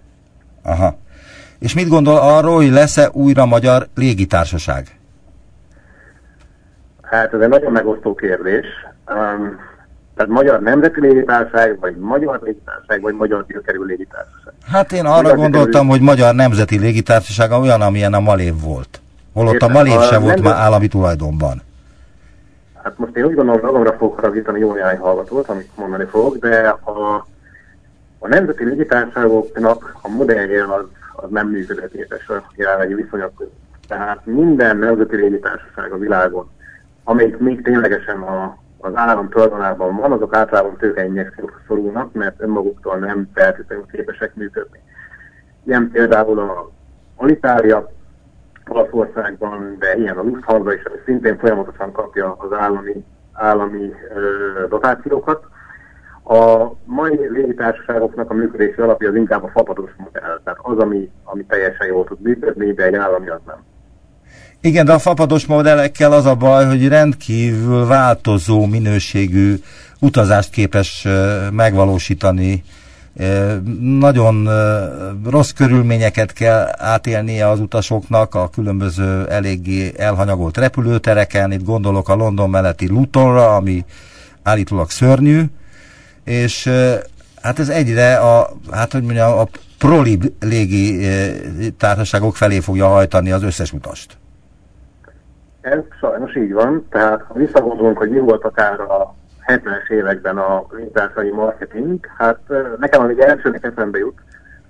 Aha. 0.62 0.96
És 1.58 1.74
mit 1.74 1.88
gondol 1.88 2.16
arról, 2.16 2.54
hogy 2.54 2.70
lesz-e 2.70 3.10
újra 3.12 3.46
magyar 3.46 3.88
légitársaság? 3.94 4.99
Hát 7.10 7.34
ez 7.34 7.40
egy 7.40 7.48
nagyon 7.48 7.72
megosztó 7.72 8.14
kérdés. 8.14 8.66
Um, 9.08 9.58
tehát 10.14 10.30
magyar 10.30 10.60
nemzeti 10.60 11.00
légitársaság, 11.00 11.80
vagy 11.80 11.96
magyar 11.96 12.40
légitársaság, 12.42 13.00
vagy 13.00 13.14
magyar 13.14 13.44
tilkerül 13.46 13.86
légitársaság. 13.86 14.52
Hát 14.72 14.92
én 14.92 15.04
arra 15.04 15.22
magyar 15.22 15.36
gondoltam, 15.36 15.72
kerül... 15.72 15.88
hogy 15.88 16.00
magyar 16.00 16.34
nemzeti 16.34 16.78
légitársaság 16.78 17.50
olyan, 17.50 17.80
amilyen 17.80 18.14
a 18.14 18.20
Malév 18.20 18.54
volt. 18.64 19.00
Holott 19.32 19.60
a 19.60 19.68
Malév 19.68 20.00
se 20.00 20.18
volt 20.18 20.34
nemzet... 20.34 20.52
már 20.52 20.62
állami 20.62 20.88
tulajdonban. 20.88 21.62
Hát 22.82 22.98
most 22.98 23.16
én 23.16 23.24
úgy 23.24 23.34
gondolom, 23.34 23.60
magamra 23.62 23.92
fogok 23.92 24.20
haragítani 24.20 24.58
jó 24.58 24.72
néhány 24.72 24.98
hallgatót, 24.98 25.48
amit 25.48 25.70
mondani 25.76 26.04
fogok, 26.04 26.36
de 26.36 26.68
a, 26.68 27.26
a 28.18 28.28
nemzeti 28.28 28.64
légitársaságoknak 28.64 29.96
a 30.02 30.08
modellje 30.08 30.64
az, 30.64 30.84
az 31.12 31.30
nem 31.30 31.48
működőképes 31.48 32.28
a 32.28 32.42
jelenlegi 32.56 32.94
viszonyok 32.94 33.34
között. 33.34 33.58
Tehát 33.88 34.26
minden 34.26 34.76
nemzeti 34.76 35.16
légitársaság 35.16 35.92
a 35.92 35.98
világon, 35.98 36.50
amelyik 37.10 37.38
még 37.38 37.62
ténylegesen 37.62 38.20
a, 38.22 38.56
az 38.78 38.92
állam 38.94 39.28
tulajdonában 39.28 39.96
van, 39.96 40.12
azok 40.12 40.36
általában 40.36 40.76
tőkeinjekciókra 40.76 41.56
szorulnak, 41.66 42.12
mert 42.12 42.42
önmaguktól 42.42 42.96
nem 42.96 43.28
feltétlenül 43.34 43.86
képesek 43.92 44.34
működni. 44.34 44.80
Ilyen 45.64 45.90
például 45.90 46.38
a 46.38 46.70
Alitalia, 47.16 47.90
Olaszországban, 48.68 49.76
de 49.78 49.94
ilyen 49.96 50.18
a 50.18 50.22
Lufthansa 50.22 50.74
is, 50.74 50.84
ami 50.84 50.96
szintén 51.04 51.38
folyamatosan 51.38 51.92
kapja 51.92 52.36
az 52.38 52.52
állami, 52.52 53.04
állami 53.32 53.92
ö, 54.14 54.66
dotációkat. 54.68 55.44
A 56.24 56.70
mai 56.84 57.28
légitársaságoknak 57.30 58.30
a 58.30 58.34
működési 58.34 58.80
alapja 58.80 59.08
az 59.08 59.14
inkább 59.14 59.44
a 59.44 59.48
fapados 59.48 59.90
modell, 59.96 60.40
tehát 60.44 60.58
az, 60.62 60.78
ami, 60.78 61.10
ami 61.24 61.44
teljesen 61.44 61.86
jól 61.86 62.04
tud 62.04 62.20
működni, 62.20 62.72
de 62.72 62.84
egy 62.84 62.94
állami 62.94 63.28
az 63.28 63.40
nem. 63.46 63.69
Igen, 64.62 64.84
de 64.84 64.92
a 64.92 64.98
fapados 64.98 65.46
modellekkel 65.46 66.12
az 66.12 66.26
a 66.26 66.34
baj, 66.34 66.66
hogy 66.66 66.88
rendkívül 66.88 67.86
változó 67.86 68.66
minőségű 68.66 69.60
utazást 69.98 70.50
képes 70.50 71.06
megvalósítani 71.52 72.64
nagyon 73.80 74.48
rossz 75.24 75.50
körülményeket 75.50 76.32
kell 76.32 76.68
átélnie 76.78 77.48
az 77.48 77.60
utasoknak 77.60 78.34
a 78.34 78.48
különböző 78.48 79.26
eléggé 79.28 79.92
elhanyagolt 79.96 80.56
repülőtereken. 80.56 81.52
Itt 81.52 81.64
gondolok 81.64 82.08
a 82.08 82.14
London 82.14 82.50
melletti 82.50 82.88
Lutonra, 82.88 83.54
ami 83.54 83.84
állítólag 84.42 84.90
szörnyű, 84.90 85.42
és 86.24 86.70
hát 87.42 87.58
ez 87.58 87.68
egyre 87.68 88.16
a, 88.16 88.50
hát 88.70 88.92
hogy 88.92 89.02
mondjam, 89.02 89.38
a 89.38 89.48
prolib 89.78 90.32
légi 90.40 91.06
társaságok 91.78 92.36
felé 92.36 92.60
fogja 92.60 92.88
hajtani 92.88 93.30
az 93.30 93.42
összes 93.42 93.72
utast. 93.72 94.19
Ez 95.70 95.82
sajnos 95.98 96.36
így 96.36 96.52
van, 96.52 96.86
tehát 96.88 97.22
ha 97.22 97.34
visszagondolunk, 97.34 97.98
hogy 97.98 98.10
mi 98.10 98.18
volt 98.18 98.44
akár 98.44 98.80
a 98.80 99.14
70-es 99.46 99.90
években 99.90 100.38
a 100.38 100.64
légitársasági 100.70 101.30
marketing, 101.30 101.98
hát 102.16 102.38
nekem 102.78 103.02
amíg 103.02 103.18
elsőnek 103.18 103.64
eszembe 103.64 103.98
jut, 103.98 104.18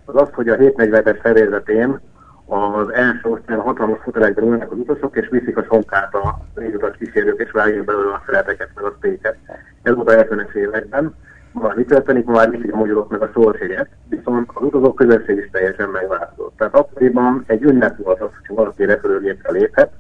az 0.05 0.17
az, 0.17 0.29
hogy 0.33 0.49
a 0.49 0.57
747-es 0.57 1.19
felézetén 1.23 2.01
az 2.47 2.93
első 2.93 3.29
osztályon 3.29 3.63
hatalmas 3.63 3.99
fotelekben 4.03 4.45
ülnek 4.45 4.73
az 4.73 4.79
utasok, 4.79 5.17
és 5.17 5.29
viszik 5.29 5.57
a 5.57 5.63
sonkát 5.63 6.15
a 6.15 6.39
légutas 6.55 6.97
kísérők, 6.97 7.41
és 7.41 7.51
vágják 7.51 7.85
belőle 7.85 8.13
a 8.13 8.23
szereteket, 8.27 8.69
meg 8.75 8.85
a 8.85 8.95
sztéket. 8.99 9.37
Ez 9.83 9.95
volt 9.95 10.11
a 10.11 10.13
70-es 10.13 10.55
években. 10.55 11.15
Ma 11.53 11.73
mi 11.77 11.85
történik, 11.85 12.25
már 12.25 12.51
viszik 12.51 12.73
a 12.73 12.77
magyarok 12.77 13.11
meg 13.11 13.23
a 13.23 13.31
sorséget, 13.33 13.89
viszont 14.09 14.51
az 14.55 14.63
utazók 14.63 14.95
közösség 14.95 15.37
is 15.37 15.51
teljesen 15.51 15.89
megváltozott. 15.89 16.57
Tehát 16.57 16.75
akkoriban 16.75 17.45
egy 17.47 17.63
ünnep 17.63 17.97
volt 17.97 18.21
az, 18.21 18.31
hogy 18.47 18.57
valaki 18.57 18.85
repülőgépre 18.85 19.51
léphet, 19.51 19.93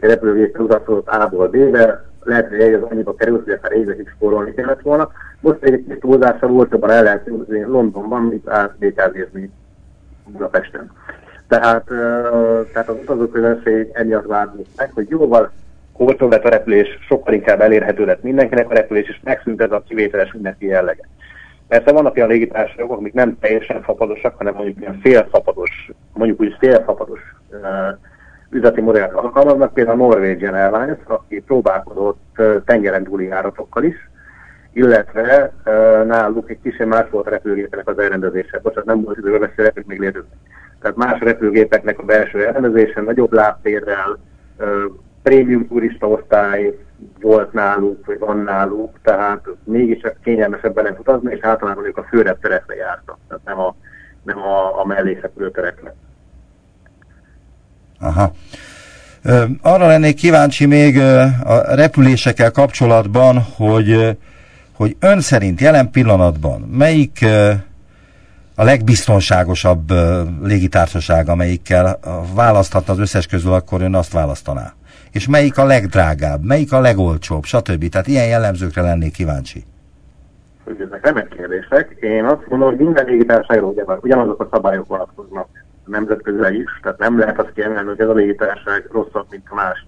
egy 0.00 0.08
repülőgépre 0.08 0.62
utazott 0.62 1.08
A-ból 1.08 1.48
B-be, 1.48 2.04
lehet, 2.24 2.48
hogy 2.48 2.60
ez 2.60 2.82
annyiba 2.82 3.14
került, 3.14 3.44
hogy 3.44 3.52
akár 3.52 3.72
évekig 3.72 4.08
spórolni 4.08 4.54
kellett 4.54 4.80
volna. 4.80 5.10
Most 5.40 5.62
egy 5.62 5.84
kis 5.86 5.96
túlzással 6.00 6.50
olcsóban 6.50 6.90
el 6.90 7.02
lehet 7.02 7.26
jönni 7.26 7.64
Londonban, 7.64 8.22
mint 8.22 8.48
átbékázni 8.48 9.50
Budapesten. 10.26 10.90
Tehát, 11.48 11.84
tehát 12.72 12.88
az 12.88 12.96
utazóközönség 13.02 13.90
emiatt 13.92 14.26
várni 14.26 14.62
meg, 14.76 14.90
hogy 14.94 15.08
jóval 15.08 15.52
olcsóbb 15.92 16.30
lett 16.30 16.44
a 16.44 16.48
repülés, 16.48 16.98
sokkal 17.08 17.34
inkább 17.34 17.60
elérhető 17.60 18.04
lett 18.04 18.22
mindenkinek 18.22 18.70
a 18.70 18.74
repülés, 18.74 19.08
és 19.08 19.20
megszűnt 19.22 19.60
ez 19.60 19.72
a 19.72 19.82
kivételes 19.88 20.32
ünnepi 20.32 20.66
jellege. 20.66 21.08
Persze 21.68 21.92
vannak 21.92 22.16
olyan 22.16 22.28
légitársaságok, 22.28 22.98
amik 22.98 23.12
nem 23.12 23.38
teljesen 23.40 23.82
fapadosak, 23.82 24.36
hanem 24.36 24.54
mondjuk 24.54 24.80
ilyen 24.80 24.98
félfapados, 25.00 25.90
mondjuk 26.12 26.40
úgy 26.40 26.56
félfapados 26.58 27.20
uh, 27.50 27.58
üzleti 28.54 28.80
modellt 28.80 29.12
alkalmaznak, 29.12 29.74
például 29.74 30.00
a 30.00 30.04
Norwegian 30.04 30.54
Airlines, 30.54 30.98
aki 31.04 31.40
próbálkozott 31.40 32.42
tengeren 32.64 33.04
túli 33.04 33.26
járatokkal 33.26 33.82
is, 33.82 34.10
illetve 34.72 35.52
náluk 36.06 36.50
egy 36.50 36.58
kicsit 36.62 36.86
más 36.86 37.10
volt 37.10 37.26
a 37.26 37.30
repülőgépeknek 37.30 37.88
az 37.88 37.98
elrendezése. 37.98 38.58
Bocsánat, 38.62 38.84
nem 38.84 39.02
volt 39.02 39.18
időben 39.18 39.40
beszélni, 39.40 39.84
még 39.86 40.00
léteznek. 40.00 40.38
Tehát 40.80 40.96
más 40.96 41.20
repülőgépeknek 41.20 41.98
a 41.98 42.02
belső 42.02 42.46
elrendezése, 42.46 43.00
nagyobb 43.00 43.32
lábtérrel, 43.32 44.18
prémium 45.22 45.68
turista 45.68 46.08
osztály 46.08 46.78
volt 47.20 47.52
náluk, 47.52 48.06
vagy 48.06 48.18
van 48.18 48.38
náluk, 48.38 48.98
tehát 49.02 49.48
mégis 49.64 50.00
kényelmesebben 50.22 50.84
lehet 50.84 50.98
utazni, 50.98 51.32
és 51.34 51.40
általában 51.42 51.84
ők 51.84 51.96
a 51.96 52.06
főrepterekre 52.10 52.74
jártak, 52.74 53.18
tehát 53.28 53.44
nem 53.44 53.58
a, 53.58 53.74
nem 54.22 54.38
a, 54.38 54.80
a 54.80 54.86
mellékrepülőterekre. 54.86 55.94
Aha. 58.04 58.32
Arra 59.62 59.86
lennék 59.86 60.14
kíváncsi 60.14 60.66
még 60.66 60.98
a 61.44 61.74
repülésekkel 61.74 62.50
kapcsolatban, 62.50 63.46
hogy, 63.56 64.16
hogy 64.72 64.96
ön 65.00 65.20
szerint 65.20 65.60
jelen 65.60 65.90
pillanatban 65.90 66.60
melyik 66.60 67.26
a 68.56 68.64
legbiztonságosabb 68.64 69.92
légitársaság, 70.42 71.28
amelyikkel 71.28 71.98
választhatna 72.34 72.92
az 72.92 72.98
összes 72.98 73.26
közül, 73.26 73.52
akkor 73.52 73.82
ön 73.82 73.94
azt 73.94 74.12
választaná? 74.12 74.72
És 75.12 75.28
melyik 75.28 75.58
a 75.58 75.64
legdrágább, 75.64 76.44
melyik 76.44 76.72
a 76.72 76.80
legolcsóbb, 76.80 77.44
stb. 77.44 77.88
Tehát 77.88 78.06
ilyen 78.06 78.26
jellemzőkre 78.26 78.82
lennék 78.82 79.12
kíváncsi. 79.12 79.64
Ezek 80.66 81.04
remek 81.04 81.28
kérdések. 81.28 81.96
Én 82.00 82.24
azt 82.24 82.48
mondom, 82.48 82.68
hogy 82.68 82.78
minden 82.78 83.04
légitársaságról 83.04 83.74
ugyanazok 84.02 84.40
a 84.40 84.48
szabályok 84.52 84.86
vonatkoznak 84.86 85.63
nemzetközileg 85.86 86.54
is, 86.54 86.80
tehát 86.82 86.98
nem 86.98 87.18
lehet 87.18 87.38
azt 87.38 87.52
kiemelni, 87.52 87.88
hogy 87.88 88.00
ez 88.00 88.08
a 88.08 88.12
légitársaság 88.12 88.88
rosszabb, 88.92 89.26
mint 89.30 89.46
a 89.50 89.54
más. 89.54 89.86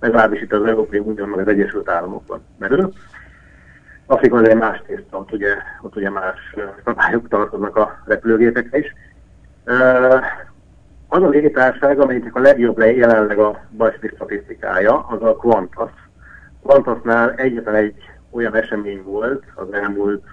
Legalábbis 0.00 0.40
itt 0.40 0.52
az 0.52 0.64
Európai 0.64 0.98
Unió, 0.98 1.24
meg 1.24 1.38
az 1.38 1.48
Egyesült 1.48 1.88
Államokban 1.88 2.40
merül. 2.58 2.92
Afrikában 4.06 4.48
egy 4.48 4.56
más 4.56 4.82
tészta, 4.86 5.18
ott 5.18 5.32
ugye, 5.32 5.54
ott 5.80 5.96
ugye 5.96 6.10
más 6.10 6.54
szabályok 6.84 7.28
tartoznak 7.28 7.76
a 7.76 8.02
repülőgépekre 8.04 8.78
is. 8.78 8.94
Az 11.08 11.22
a 11.22 11.28
légitársaság, 11.28 12.00
amelyiknek 12.00 12.34
a 12.34 12.40
legjobb 12.40 12.78
le 12.78 12.92
jelenleg 12.92 13.38
a 13.38 13.60
bajszi 13.76 14.10
statisztikája, 14.14 14.98
az 14.98 15.22
a 15.22 15.36
Qantas. 15.36 15.90
Qantasnál 16.62 17.34
egyetlen 17.34 17.74
egy 17.74 17.94
olyan 18.30 18.54
esemény 18.54 19.02
volt 19.02 19.44
az 19.54 19.72
elmúlt 19.72 20.24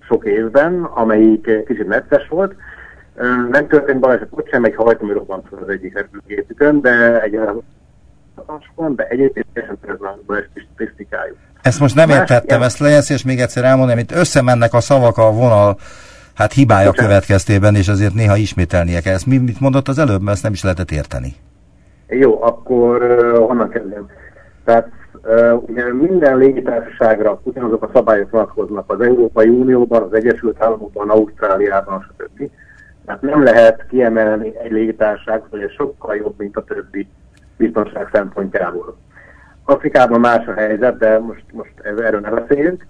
sok 0.00 0.24
évben, 0.24 0.82
amelyik 0.82 1.64
kicsit 1.64 1.86
netes 1.86 2.28
volt, 2.28 2.54
nem 3.50 3.66
történt 3.68 4.00
baleset 4.00 4.28
ott 4.30 4.48
sem, 4.48 4.64
egy 4.64 4.74
hajtómű 4.74 5.12
robbant 5.12 5.46
az 5.50 5.68
egyik 5.68 5.94
repülőgépükön, 5.94 6.80
de 6.80 7.22
egy 7.22 7.38
van, 8.74 8.94
de 8.94 9.06
egyébként 9.06 9.46
teljesen 9.52 9.78
a 10.00 10.34
statisztikájuk. 10.54 11.36
Ezt 11.62 11.80
most 11.80 11.94
nem 11.94 12.08
Más 12.08 12.18
értettem, 12.18 12.62
ezt 12.62 12.78
legyen 12.78 13.02
és 13.08 13.24
még 13.24 13.40
egyszer 13.40 13.64
elmondani, 13.64 13.92
amit 13.92 14.12
összemennek 14.12 14.74
a 14.74 14.80
szavak 14.80 15.18
a 15.18 15.32
vonal 15.32 15.76
hát 16.34 16.52
hibája 16.52 16.86
Bocsánat. 16.86 17.10
következtében, 17.10 17.74
és 17.74 17.88
azért 17.88 18.14
néha 18.14 18.36
ismételnie 18.36 19.00
kell. 19.00 19.14
Ezt 19.14 19.26
mi, 19.26 19.38
mit 19.38 19.60
mondott 19.60 19.88
az 19.88 19.98
előbb, 19.98 20.20
mert 20.20 20.34
ezt 20.34 20.42
nem 20.42 20.52
is 20.52 20.62
lehetett 20.62 20.90
érteni. 20.90 21.34
Jó, 22.08 22.42
akkor 22.42 23.02
uh, 23.02 23.46
honnan 23.46 23.68
kezdem? 23.68 24.06
Tehát 24.64 24.88
uh, 25.24 25.62
ugye 25.68 25.92
minden 25.92 26.36
légitársaságra 26.36 27.40
ugyanazok 27.42 27.82
a 27.82 27.90
szabályok 27.94 28.30
vonatkoznak 28.30 28.84
az 28.86 29.00
Európai 29.00 29.48
Unióban, 29.48 30.02
az 30.02 30.14
Egyesült 30.14 30.62
Államokban, 30.62 31.10
Ausztráliában, 31.10 32.06
stb. 32.08 32.50
Tehát 33.10 33.24
nem 33.24 33.42
lehet 33.42 33.86
kiemelni 33.88 34.58
egy 34.58 34.70
légitárság, 34.70 35.42
hogy 35.50 35.62
ez 35.62 35.70
sokkal 35.70 36.16
jobb, 36.16 36.34
mint 36.38 36.56
a 36.56 36.64
többi 36.64 37.08
biztonság 37.56 38.08
szempontjából. 38.12 38.96
Afrikában 39.64 40.20
más 40.20 40.46
a 40.46 40.52
helyzet, 40.52 40.98
de 40.98 41.18
most, 41.18 41.44
most 41.52 41.72
erről 41.82 42.20
ne 42.20 42.30
beszéljünk. 42.30 42.86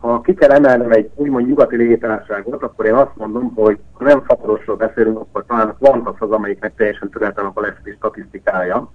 Ha 0.00 0.20
ki 0.20 0.34
kell 0.34 0.50
emelnem 0.50 0.90
egy 0.90 1.10
úgymond 1.14 1.46
nyugati 1.46 1.76
légitárságot, 1.76 2.62
akkor 2.62 2.86
én 2.86 2.94
azt 2.94 3.16
mondom, 3.16 3.52
hogy 3.54 3.78
ha 3.92 4.04
nem 4.04 4.22
fatorosról 4.22 4.76
beszélünk, 4.76 5.18
akkor 5.18 5.44
talán 5.46 5.68
a 5.68 5.76
Qantas 5.80 6.20
az, 6.20 6.30
amelyiknek 6.30 6.74
teljesen 6.74 7.10
töretlen 7.10 7.50
a 7.54 7.60
leszti 7.60 7.90
statisztikája. 7.96 8.90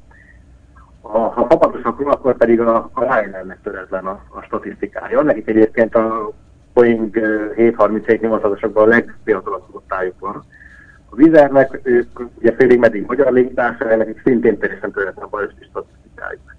Ha, 1.02 1.20
ha 1.20 1.46
fapadosakról, 1.50 2.12
akkor 2.12 2.38
pedig 2.38 2.60
a, 2.60 2.90
a 2.94 3.02
Ryanairnek 3.02 3.60
töretlen 3.64 4.06
a, 4.06 4.20
a 4.30 4.42
statisztikája. 4.42 5.22
Nekik 5.22 5.48
egyébként 5.48 5.96
a 5.96 6.32
Boeing 6.75 7.17
737-800-asokban 7.58 8.84
a 8.84 8.86
legfiatalabb 8.86 9.63
osztályuk 9.72 10.20
van. 10.20 10.44
A 11.10 11.15
Vizernek, 11.15 11.79
ők 11.84 12.20
ugye 12.39 12.53
félig 12.58 12.79
meddig 12.79 13.05
magyar 13.08 13.32
légitársaság, 13.32 13.98
nekik 13.98 14.22
szintén 14.24 14.58
teljesen 14.58 14.91
töretlen 14.91 15.25
a 15.25 15.29
bajos 15.29 15.51
statisztikájuk. 15.70 16.55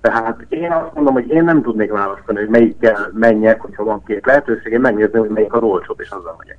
Tehát 0.00 0.46
én 0.48 0.72
azt 0.72 0.94
mondom, 0.94 1.14
hogy 1.14 1.30
én 1.30 1.44
nem 1.44 1.62
tudnék 1.62 1.90
választani, 1.90 2.38
hogy 2.38 2.48
melyikkel 2.48 3.10
menjek, 3.12 3.60
hogyha 3.60 3.84
van 3.84 4.02
két 4.04 4.26
lehetőség, 4.26 4.72
én 4.72 4.80
megnézném, 4.80 5.20
hogy 5.20 5.30
melyik 5.30 5.52
a 5.52 5.58
olcsóbb, 5.58 6.00
és 6.00 6.10
azzal 6.10 6.34
megyek. 6.38 6.58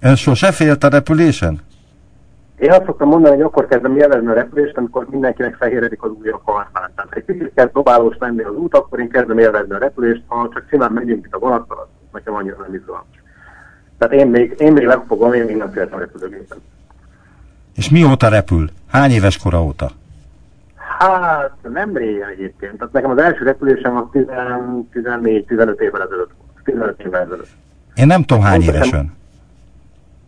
Ön 0.00 0.14
sose 0.14 0.52
félt 0.52 0.84
a 0.84 0.88
repülésen? 0.88 1.58
Én 2.58 2.70
azt 2.70 2.84
szoktam 2.84 3.08
mondani, 3.08 3.34
hogy 3.34 3.44
akkor 3.44 3.66
kezdem 3.66 3.96
jelezni 3.96 4.26
a 4.26 4.32
repülést, 4.32 4.76
amikor 4.76 5.06
mindenkinek 5.10 5.54
fehéredik 5.54 6.02
az 6.02 6.10
ujja 6.10 6.34
a 6.34 6.52
karfán. 6.52 6.90
Tehát 6.96 7.12
egy 7.12 7.24
kicsit 7.24 7.52
kezd 7.54 7.72
dobálós 7.72 8.16
lenni 8.18 8.42
az 8.42 8.54
út, 8.54 8.74
akkor 8.74 9.00
én 9.00 9.08
kezdem 9.08 9.38
élvezni 9.38 9.74
a 9.74 9.78
repülést, 9.78 10.22
ha 10.26 10.50
csak 10.52 10.64
simán 10.70 10.92
megyünk 10.92 11.26
itt 11.26 11.34
a 11.34 11.38
vonattal, 11.38 11.88
nekem 12.12 12.34
annyira 12.34 12.56
nem 12.60 12.74
izgalmas. 12.74 13.22
Tehát 13.98 14.14
én 14.14 14.26
még, 14.26 14.54
én 14.58 14.72
még 14.72 14.86
megfogom, 14.86 15.32
én 15.32 15.44
még 15.44 15.56
nem 15.56 15.70
féltem 15.70 15.98
repülőgépen. 15.98 16.58
És 17.76 17.90
mióta 17.90 18.28
repül? 18.28 18.70
Hány 18.90 19.10
éves 19.10 19.38
kora 19.38 19.62
óta? 19.62 19.90
Hát 20.74 21.52
nem 21.62 21.96
régen 21.96 22.28
egyébként. 22.28 22.78
Tehát 22.78 22.92
nekem 22.92 23.10
az 23.10 23.18
első 23.18 23.44
repülésem 23.44 23.96
az 23.96 24.04
14-15 24.12 25.80
évvel 25.80 26.02
ezelőtt 26.02 26.30
volt. 26.38 26.64
15 26.64 27.00
évvel 27.00 27.20
ezelőtt. 27.20 27.48
Én 27.94 28.06
nem 28.06 28.22
tudom 28.22 28.42
hány 28.42 28.62
éves 28.62 28.92
ön. 28.92 29.16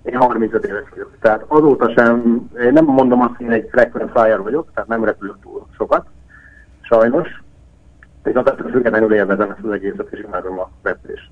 Én 0.02 0.16
35 0.16 0.64
éves 0.64 0.88
vagyok. 0.90 1.12
Tehát 1.20 1.44
azóta 1.46 1.92
sem, 1.96 2.49
én 2.60 2.72
nem 2.72 2.84
mondom 2.84 3.20
azt, 3.20 3.37
hogy 3.37 3.46
én 3.46 3.52
egy 3.52 3.68
frequent 3.70 4.10
flyer 4.10 4.42
vagyok, 4.42 4.68
tehát 4.75 4.88
nem 4.88 5.04
repülök 5.04 5.37
túl 5.42 5.66
sokat, 5.76 6.06
sajnos. 6.80 7.42
Viszont 8.22 8.49
ettől 8.49 8.70
függetlenül 8.70 9.14
élvezem 9.14 9.50
ezt 9.50 9.64
az 9.64 9.70
egészet, 9.70 10.08
és 10.10 10.25
imádom 10.26 10.58
a 10.58 10.70
repülést. 10.82 11.30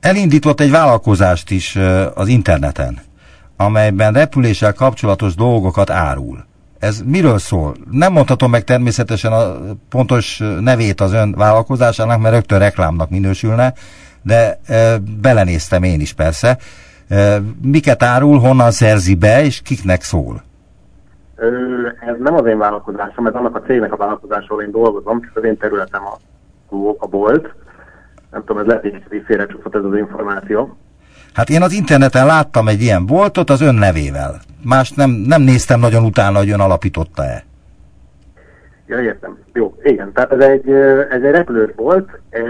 Elindított 0.00 0.60
egy 0.60 0.70
vállalkozást 0.70 1.50
is 1.50 1.78
az 2.14 2.28
interneten, 2.28 2.98
amelyben 3.56 4.12
repüléssel 4.12 4.72
kapcsolatos 4.72 5.34
dolgokat 5.34 5.90
árul. 5.90 6.44
Ez 6.78 7.02
miről 7.04 7.38
szól? 7.38 7.74
Nem 7.90 8.12
mondhatom 8.12 8.50
meg 8.50 8.64
természetesen 8.64 9.32
a 9.32 9.56
pontos 9.88 10.42
nevét 10.60 11.00
az 11.00 11.12
ön 11.12 11.34
vállalkozásának, 11.36 12.20
mert 12.20 12.34
rögtön 12.34 12.58
reklámnak 12.58 13.10
minősülne, 13.10 13.72
de 14.22 14.60
belenéztem 15.20 15.82
én 15.82 16.00
is 16.00 16.12
persze. 16.12 16.58
E, 17.08 17.40
miket 17.62 18.02
árul, 18.02 18.38
honnan 18.38 18.70
szerzi 18.70 19.14
be, 19.14 19.44
és 19.44 19.62
kiknek 19.62 20.02
szól? 20.02 20.42
Ez 22.06 22.16
nem 22.18 22.34
az 22.34 22.46
én 22.46 22.58
vállalkozásom, 22.58 23.26
ez 23.26 23.34
annak 23.34 23.56
a 23.56 23.60
cégnek 23.60 23.92
a 23.92 23.96
vállalkozásról 23.96 24.62
én 24.62 24.70
dolgozom, 24.70 25.20
csak 25.20 25.36
az 25.36 25.44
én 25.44 25.56
területem 25.56 26.02
a, 26.06 26.18
a 26.98 27.06
bolt. 27.06 27.54
Nem 28.34 28.44
tudom, 28.44 28.62
ez 28.62 28.66
lehet, 28.66 28.82
hogy 29.08 29.22
félrecsúszott 29.26 29.74
ez 29.74 29.84
az 29.84 29.96
információ. 29.96 30.76
Hát 31.34 31.48
én 31.48 31.62
az 31.62 31.72
interneten 31.72 32.26
láttam 32.26 32.68
egy 32.68 32.80
ilyen 32.80 33.06
boltot 33.06 33.50
az 33.50 33.60
ön 33.60 33.74
nevével. 33.74 34.40
Más 34.64 34.92
nem, 34.92 35.10
nem 35.10 35.42
néztem 35.42 35.80
nagyon 35.80 36.04
utána, 36.04 36.38
hogy 36.38 36.50
ön 36.50 36.60
alapította-e. 36.60 37.44
Ja, 38.86 39.00
értem. 39.00 39.38
Jó, 39.52 39.74
igen. 39.82 40.12
Tehát 40.12 40.32
ez 40.32 40.40
egy, 40.40 40.68
ez 41.10 41.22
egy 41.22 41.30
repülős 41.30 41.70
volt, 41.76 42.20
ez, 42.30 42.42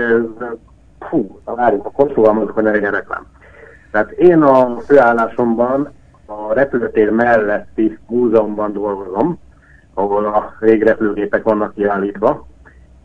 fú, 1.09 1.41
várjuk, 1.45 1.87
akkor 1.87 2.13
fogalmazok, 2.15 2.51
hogy 2.51 2.63
ne 2.63 2.71
legyen 2.71 2.93
reklám. 2.93 3.27
Tehát 3.91 4.11
én 4.11 4.43
a 4.43 4.79
főállásomban 4.87 5.93
a 6.27 6.53
repülőtér 6.53 7.11
melletti 7.11 7.99
múzeumban 8.09 8.73
dolgozom, 8.73 9.39
ahol 9.95 10.25
a 10.25 10.57
régrepülőgépek 10.61 11.43
vannak 11.43 11.75
kiállítva, 11.75 12.47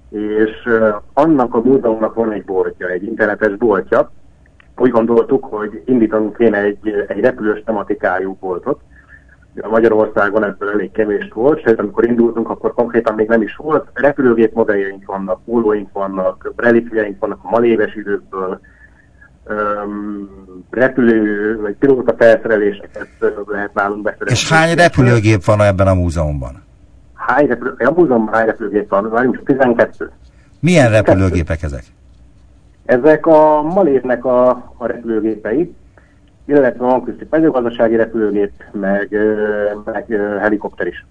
és 0.09 0.69
annak 1.13 1.53
a 1.53 1.61
múzeumnak 1.61 2.13
van 2.13 2.31
egy 2.31 2.45
boltja, 2.45 2.87
egy 2.87 3.03
internetes 3.03 3.55
boltja, 3.55 4.11
úgy 4.79 4.91
gondoltuk, 4.91 5.43
hogy 5.43 5.81
indítanunk 5.85 6.37
kéne 6.37 6.57
egy, 6.57 7.05
egy 7.07 7.19
repülős 7.19 7.61
tematikájú 7.65 8.37
boltot. 8.39 8.79
Magyarországon 9.69 10.43
ebből 10.43 10.69
elég 10.69 10.91
kevés 10.91 11.27
volt, 11.33 11.63
sőt, 11.63 11.79
amikor 11.79 12.05
indultunk, 12.05 12.49
akkor 12.49 12.73
konkrétan 12.73 13.15
még 13.15 13.27
nem 13.27 13.41
is 13.41 13.55
volt. 13.55 13.87
Repülőgép 13.93 14.53
modelljeink 14.53 15.05
vannak, 15.05 15.43
pólóink 15.45 15.91
vannak, 15.93 16.53
relikviaink 16.55 17.19
vannak 17.19 17.39
a 17.43 17.49
maléves 17.49 17.95
időkből, 17.95 18.59
um, 19.49 20.29
repülő, 20.69 21.57
vagy 21.61 21.75
pilóta 21.75 22.15
felszereléseket 22.17 23.07
lehet 23.45 23.73
nálunk 23.73 24.01
beszerezni. 24.01 24.33
És 24.33 24.49
hány 24.49 24.75
repülőgép 24.75 25.43
van 25.43 25.61
ebben 25.61 25.87
a 25.87 25.93
múzeumban? 25.93 26.67
Hány 27.29 27.47
repülő, 27.47 27.73
a 27.77 27.91
múzeumban 27.91 28.33
hány 28.33 28.45
repülőgép 28.45 28.89
van? 28.89 29.09
Várjunk, 29.09 29.43
12. 29.43 30.11
Milyen 30.59 30.89
repülőgépek 30.89 31.63
ezek? 31.63 31.83
Ezek 32.85 33.25
a 33.25 33.61
Malévnek 33.61 34.25
a, 34.25 34.49
a 34.77 34.85
repülőgépei, 34.85 35.75
illetve 36.45 36.85
van 36.85 37.03
köztük 37.03 37.29
mezőgazdasági 37.29 37.95
repülőgép, 37.95 38.51
meg, 38.71 39.17
meg 39.85 40.05
helikopter 40.39 40.87
is. 40.87 41.05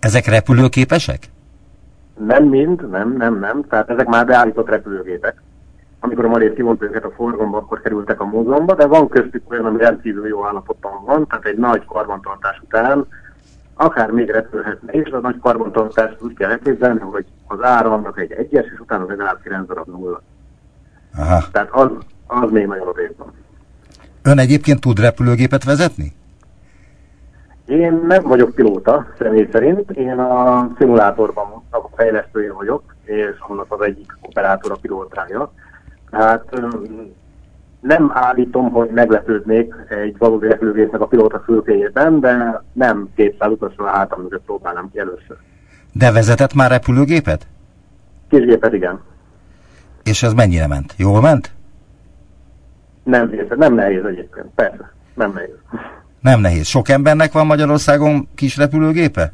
Ezek 0.00 0.26
repülőképesek? 0.26 1.18
Nem 2.26 2.44
mind, 2.44 2.90
nem, 2.90 3.16
nem, 3.16 3.38
nem. 3.38 3.64
Tehát 3.68 3.90
ezek 3.90 4.06
már 4.06 4.26
beállított 4.26 4.68
repülőgépek. 4.68 5.42
Amikor 6.00 6.24
a 6.24 6.28
Malév 6.28 6.54
kivont 6.54 6.82
őket 6.82 7.04
a 7.04 7.12
forgalomba, 7.16 7.56
akkor 7.56 7.80
kerültek 7.80 8.20
a 8.20 8.24
múzeumba, 8.24 8.74
de 8.74 8.86
van 8.86 9.08
köztük 9.08 9.50
olyan, 9.50 9.64
ami 9.64 9.78
rendkívül 9.78 10.26
jó 10.26 10.46
állapotban 10.46 11.04
van, 11.04 11.26
tehát 11.26 11.44
egy 11.44 11.58
nagy 11.58 11.84
karbantartás 11.84 12.60
után 12.64 13.06
akár 13.76 14.10
még 14.10 14.30
repülhetne 14.30 14.92
és 14.92 15.10
a 15.10 15.20
nagy 15.20 15.38
karbantartást 15.40 16.16
úgy 16.22 16.36
kell 16.36 16.50
elképzelni, 16.50 17.00
hogy 17.00 17.24
az 17.46 17.62
ára 17.62 17.92
annak 17.92 18.20
egy 18.20 18.32
egyes, 18.32 18.64
és 18.72 18.80
utána 18.80 19.06
legalább 19.06 19.42
9 19.42 19.66
darab 19.66 19.88
nulla. 19.88 20.22
Aha. 21.16 21.44
Tehát 21.52 21.68
az, 21.70 21.90
az 22.26 22.50
még 22.50 22.66
nagyon 22.66 22.88
odébb 22.88 23.14
van. 23.16 23.32
Ön 24.22 24.38
egyébként 24.38 24.80
tud 24.80 25.00
repülőgépet 25.00 25.64
vezetni? 25.64 26.12
Én 27.66 28.02
nem 28.06 28.22
vagyok 28.22 28.54
pilóta, 28.54 29.06
személy 29.18 29.48
szerint. 29.52 29.90
Én 29.90 30.18
a 30.18 30.70
szimulátorban 30.78 31.62
a 31.70 31.88
fejlesztője 31.96 32.52
vagyok, 32.52 32.82
és 33.04 33.36
annak 33.38 33.72
az 33.72 33.80
egyik 33.80 34.18
operátor 34.20 34.72
a 34.72 34.78
pilótája. 34.80 35.52
Tehát 36.10 36.44
nem 37.80 38.10
állítom, 38.14 38.70
hogy 38.70 38.90
meglepődnék 38.90 39.74
egy 39.88 40.18
valódi 40.18 40.46
repülőgépnek 40.48 41.00
a 41.00 41.06
pilóta 41.06 41.42
fülkéjében, 41.44 42.20
de 42.20 42.62
nem 42.72 43.08
200 43.14 43.50
utasra 43.50 43.84
a 43.84 43.88
hátam 43.88 44.22
mögött 44.22 44.44
próbálnám 44.44 44.90
ki 44.92 44.98
először. 44.98 45.36
De 45.92 46.12
vezetett 46.12 46.54
már 46.54 46.70
repülőgépet? 46.70 47.46
Kisgépet, 48.28 48.72
igen. 48.72 49.00
És 50.02 50.22
ez 50.22 50.32
mennyire 50.32 50.66
ment? 50.66 50.94
Jól 50.96 51.20
ment? 51.20 51.52
Nem, 53.02 53.32
nem 53.56 53.74
nehéz 53.74 54.04
egyébként, 54.04 54.46
persze, 54.54 54.92
nem 55.14 55.32
nehéz. 55.32 55.56
Nem 56.20 56.40
nehéz. 56.40 56.66
Sok 56.66 56.88
embernek 56.88 57.32
van 57.32 57.46
Magyarországon 57.46 58.28
kis 58.34 58.56
repülőgépe? 58.56 59.32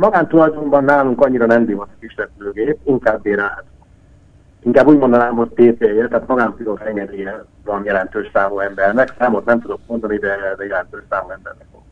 Magántulajdonban 0.00 0.84
nálunk 0.84 1.20
annyira 1.20 1.46
nem 1.46 1.64
divat 1.66 1.88
a 1.92 1.96
kis 2.00 2.16
repülőgép, 2.16 2.78
inkább 2.84 3.22
bérálhat. 3.22 3.64
Inkább 4.64 4.86
úgy 4.86 4.98
mondanám, 4.98 5.34
hogy 5.34 5.48
TPE, 5.48 6.08
tehát 6.08 6.26
magánpilót 6.26 6.80
engedélye 6.80 7.44
van 7.64 7.84
jelentős 7.84 8.30
számú 8.32 8.58
embernek. 8.58 9.14
Számot 9.18 9.44
nem 9.44 9.60
tudok 9.60 9.80
mondani, 9.86 10.18
de, 10.18 10.36
de 10.56 10.64
jelentős 10.64 11.02
számú 11.10 11.30
embernek 11.30 11.66
van. 11.72 11.82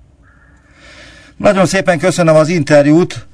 Nagyon 1.37 1.67
szépen 1.67 1.99
köszönöm 1.99 2.35
az 2.35 2.49
interjút. 2.49 3.27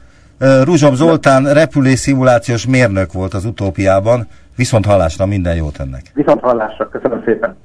Ruzsom 0.64 0.94
Zoltán 0.94 1.53
repülés 1.53 1.98
szimulációs 1.98 2.66
mérnök 2.66 3.12
volt 3.12 3.35
az 3.35 3.44
utópiában. 3.44 4.27
Viszont 4.57 4.87
hallásra 4.87 5.27
minden 5.27 5.57
jót 5.57 5.81
ennek. 5.81 6.03
Viszont 6.14 6.40
hallásra, 6.40 6.88
köszönöm 6.88 7.22
szépen. 7.24 7.57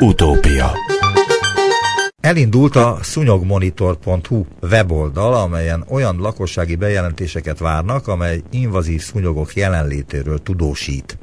Utópia 0.00 0.66
Elindult 2.28 2.76
a 2.76 2.98
szúnyogmonitor.hu 3.02 4.44
weboldal, 4.70 5.34
amelyen 5.34 5.84
olyan 5.90 6.16
lakossági 6.20 6.76
bejelentéseket 6.76 7.58
várnak, 7.58 8.08
amely 8.08 8.42
invazív 8.50 9.00
szúnyogok 9.00 9.54
jelenlétéről 9.54 10.38
tudósít. 10.38 11.18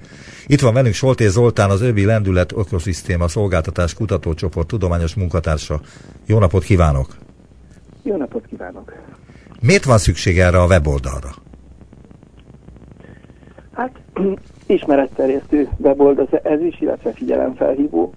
Itt 0.47 0.59
van 0.59 0.73
velünk 0.73 0.93
Solté 0.93 1.27
Zoltán, 1.27 1.69
az 1.69 1.81
Öbi 1.81 2.05
Lendület 2.05 2.51
Ökoszisztéma 2.51 3.27
Szolgáltatás 3.27 3.93
Kutatócsoport 3.93 4.67
tudományos 4.67 5.15
munkatársa. 5.15 5.81
Jó 6.25 6.39
napot 6.39 6.63
kívánok! 6.63 7.15
Jó 8.03 8.17
napot 8.17 8.45
kívánok! 8.45 8.93
Miért 9.61 9.85
van 9.85 9.97
szükség 9.97 10.39
erre 10.39 10.61
a 10.61 10.65
weboldalra? 10.65 11.29
Hát 13.71 13.91
ismeretterjesztő 14.65 15.69
weboldal 15.77 16.27
ez 16.43 16.61
is, 16.61 16.81
illetve 16.81 17.11
figyelemfelhívó. 17.11 18.13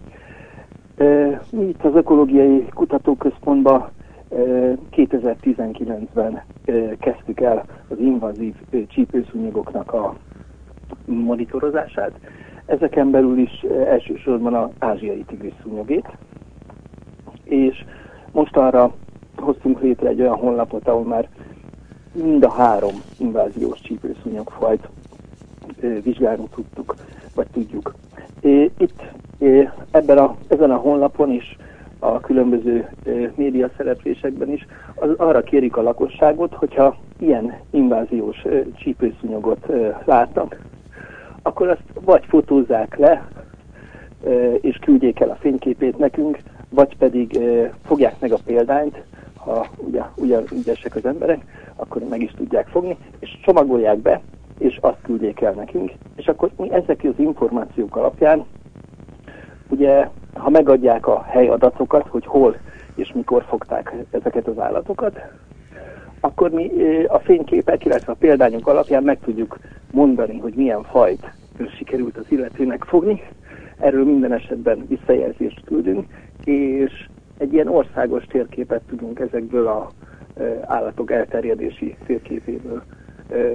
Mi 1.50 1.68
itt 1.68 1.84
az 1.84 1.94
Ökológiai 1.94 2.66
Kutatóközpontban 2.74 3.88
2019-ben 4.92 6.42
kezdtük 6.98 7.40
el 7.40 7.64
az 7.88 7.98
invazív 7.98 8.54
csípőszúnyogoknak 8.88 9.92
a 9.92 10.14
monitorozását. 11.04 12.12
Ezeken 12.66 13.10
belül 13.10 13.38
is 13.38 13.64
elsősorban 13.86 14.54
az 14.54 14.70
ázsiai 14.78 15.24
tigrisszúnyogét. 15.26 16.08
És 17.44 17.84
most 18.32 18.56
arra 18.56 18.94
hoztunk 19.36 19.80
létre 19.80 20.08
egy 20.08 20.20
olyan 20.20 20.36
honlapot, 20.36 20.88
ahol 20.88 21.04
már 21.04 21.28
mind 22.12 22.44
a 22.44 22.50
három 22.50 22.94
inváziós 23.18 23.80
csípőszúnyogfajt 23.80 24.88
vizsgálni 26.02 26.48
tudtuk, 26.54 26.94
vagy 27.38 27.46
tudjuk. 27.52 27.94
Itt 28.78 29.02
ebben 29.90 30.18
a, 30.18 30.36
ezen 30.48 30.70
a 30.70 30.76
honlapon 30.76 31.30
is 31.30 31.56
a 31.98 32.20
különböző 32.20 32.88
média 33.34 33.70
szereplésekben 33.76 34.50
is, 34.50 34.66
az, 34.94 35.10
arra 35.16 35.42
kérik 35.42 35.76
a 35.76 35.82
lakosságot, 35.82 36.54
hogyha 36.54 36.96
ilyen 37.18 37.54
inváziós 37.70 38.44
csípőszúnyogot 38.76 39.66
látnak, 40.04 40.60
akkor 41.42 41.68
azt 41.68 41.82
vagy 42.04 42.24
fotózzák 42.28 42.96
le, 42.96 43.28
és 44.60 44.76
küldjék 44.76 45.20
el 45.20 45.30
a 45.30 45.38
fényképét 45.40 45.98
nekünk, 45.98 46.38
vagy 46.68 46.96
pedig 46.96 47.38
fogják 47.84 48.20
meg 48.20 48.32
a 48.32 48.38
példányt, 48.44 49.02
ha 49.36 49.66
ugye, 49.76 50.02
ugye 50.16 50.40
ügyesek 50.52 50.94
az 50.94 51.06
emberek, 51.06 51.44
akkor 51.76 52.02
meg 52.08 52.22
is 52.22 52.30
tudják 52.36 52.66
fogni, 52.66 52.96
és 53.18 53.38
csomagolják 53.42 53.98
be, 53.98 54.20
és 54.58 54.78
azt 54.80 55.02
küldjék 55.02 55.40
el 55.40 55.52
nekünk, 55.52 55.92
és 56.16 56.26
akkor 56.26 56.50
mi 56.56 56.72
ezek 56.72 57.00
az 57.04 57.18
információk 57.18 57.96
alapján, 57.96 58.44
ugye, 59.68 60.08
ha 60.34 60.50
megadják 60.50 61.06
a 61.06 61.22
helyadatokat, 61.22 62.06
hogy 62.06 62.26
hol 62.26 62.56
és 62.94 63.12
mikor 63.12 63.44
fogták 63.48 63.94
ezeket 64.10 64.46
az 64.46 64.58
állatokat, 64.58 65.20
akkor 66.20 66.50
mi 66.50 66.70
a 67.06 67.18
fényképek, 67.18 67.84
illetve 67.84 68.12
a 68.12 68.16
példányok 68.18 68.66
alapján 68.66 69.02
meg 69.02 69.18
tudjuk 69.20 69.58
mondani, 69.90 70.38
hogy 70.38 70.54
milyen 70.54 70.82
fajt 70.82 71.32
sikerült 71.76 72.16
az 72.16 72.26
illetőnek 72.28 72.84
fogni. 72.84 73.22
Erről 73.78 74.04
minden 74.04 74.32
esetben 74.32 74.86
visszajelzést 74.88 75.64
küldünk, 75.64 76.06
és 76.44 77.08
egy 77.38 77.52
ilyen 77.52 77.68
országos 77.68 78.24
térképet 78.24 78.82
tudunk 78.88 79.18
ezekből 79.18 79.66
a 79.66 79.90
állatok 80.66 81.10
elterjedési 81.10 81.96
térképéből 82.06 82.82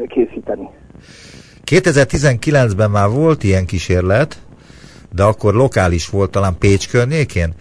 készíteni. 0.08 0.70
2019-ben 1.66 2.90
már 2.90 3.10
volt 3.10 3.44
ilyen 3.44 3.66
kísérlet, 3.66 4.38
de 5.16 5.24
akkor 5.24 5.54
lokális 5.54 6.10
volt 6.10 6.32
talán 6.32 6.58
Pécs 6.60 6.90
környékén. 6.90 7.54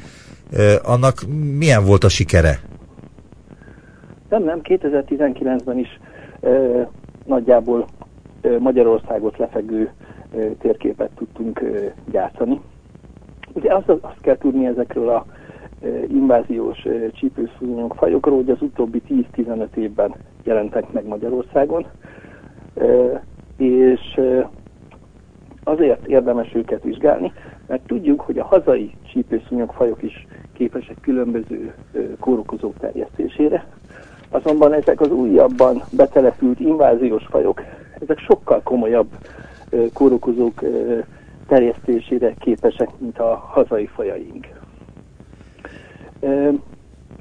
Annak 0.83 1.23
milyen 1.59 1.85
volt 1.85 2.05
a 2.05 2.09
sikere? 2.09 2.61
Nem, 4.29 4.45
nem, 4.45 4.61
2019-ben 4.63 5.79
is 5.79 6.01
ö, 6.41 6.81
nagyjából 7.25 7.87
ö, 8.41 8.59
Magyarországot 8.59 9.39
lefegő 9.39 9.91
ö, 10.35 10.47
térképet 10.59 11.11
tudtunk 11.17 11.61
ö, 11.61 11.87
gyártani. 12.11 12.61
Ugye 13.53 13.75
azt, 13.75 13.89
azt 13.89 14.21
kell 14.21 14.39
tudni 14.39 14.67
ezekről 14.67 15.09
a 15.09 15.27
inváziós 16.09 16.87
csípőszúnyog 17.13 17.95
fajokról, 17.95 18.37
hogy 18.37 18.51
az 18.51 18.63
utóbbi 18.63 19.03
10-15 19.37 19.75
évben 19.75 20.15
jelentek 20.45 20.93
meg 20.93 21.07
Magyarországon, 21.07 21.87
és 23.63 24.21
azért 25.65 26.07
érdemes 26.07 26.55
őket 26.55 26.83
vizsgálni, 26.83 27.33
mert 27.67 27.87
tudjuk, 27.87 28.21
hogy 28.21 28.39
a 28.39 28.45
hazai 28.45 28.91
csípőszúnyogfajok 29.13 30.03
is 30.03 30.27
képesek 30.53 30.97
különböző 31.01 31.75
kórokozók 32.19 32.75
terjesztésére, 32.79 33.67
Azonban 34.33 34.73
ezek 34.73 35.01
az 35.01 35.11
újabban 35.11 35.83
betelepült 35.91 36.61
inváziós 36.61 37.27
fajok, 37.31 37.63
ezek 38.01 38.19
sokkal 38.19 38.61
komolyabb 38.63 39.09
kórokozók 39.93 40.63
terjesztésére 41.47 42.35
képesek, 42.39 42.89
mint 42.99 43.19
a 43.19 43.35
hazai 43.35 43.87
fajaink. 43.87 44.47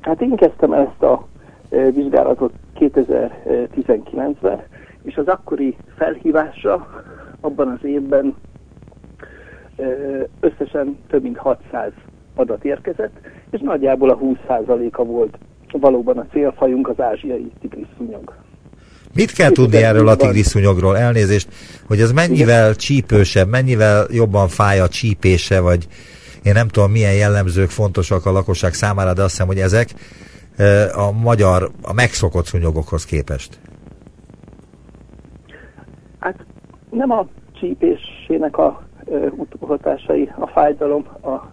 Hát 0.02 0.22
én 0.22 0.36
kezdtem 0.36 0.74
ezt 0.74 1.04
a 1.04 1.28
vizsgálatot 1.70 2.54
2019-ben, 2.80 4.62
és 5.04 5.16
az 5.16 5.28
akkori 5.28 5.76
felhívásra 5.98 7.04
abban 7.42 7.68
az 7.68 7.86
évben 7.88 8.36
összesen 10.40 10.98
több 11.08 11.22
mint 11.24 11.38
600 11.38 11.92
adat 12.36 12.66
érkezett, 12.66 13.20
és 13.50 13.60
nagyjából 13.60 14.10
a 14.10 14.18
20%-a 14.18 15.04
volt 15.04 15.38
valóban 15.72 16.18
a 16.18 16.26
célfajunk 16.32 16.88
az 16.88 17.00
ázsiai 17.00 17.52
tigriszúnyog. 17.60 18.34
Mit 19.16 19.32
kell 19.32 19.50
tudni 19.50 19.78
erről 19.78 20.08
a 20.08 20.16
tigriszúnyogról? 20.16 20.98
Elnézést, 20.98 21.48
hogy 21.88 22.00
ez 22.00 22.12
mennyivel 22.12 22.64
Igen. 22.64 22.78
csípősebb, 22.78 23.48
mennyivel 23.48 24.06
jobban 24.10 24.48
fáj 24.48 24.80
a 24.80 24.88
csípése, 24.88 25.60
vagy 25.60 25.88
én 26.44 26.54
nem 26.54 26.68
tudom 26.68 26.92
milyen 26.92 27.14
jellemzők 27.14 27.70
fontosak 27.70 28.26
a 28.26 28.32
lakosság 28.32 28.74
számára, 28.74 29.14
de 29.14 29.22
azt 29.22 29.32
hiszem, 29.32 29.48
hogy 29.48 29.60
ezek 29.60 29.90
a 30.94 31.12
magyar, 31.12 31.72
a 31.82 31.94
megszokott 31.94 32.46
szúnyogokhoz 32.46 33.06
képest. 33.06 33.60
Hát 36.20 36.46
nem 36.92 37.12
a 37.12 37.26
csípésének 37.52 38.58
a 38.58 38.82
hatásai, 39.60 40.32
a 40.40 40.48
fájdalom, 40.48 41.06
a 41.24 41.50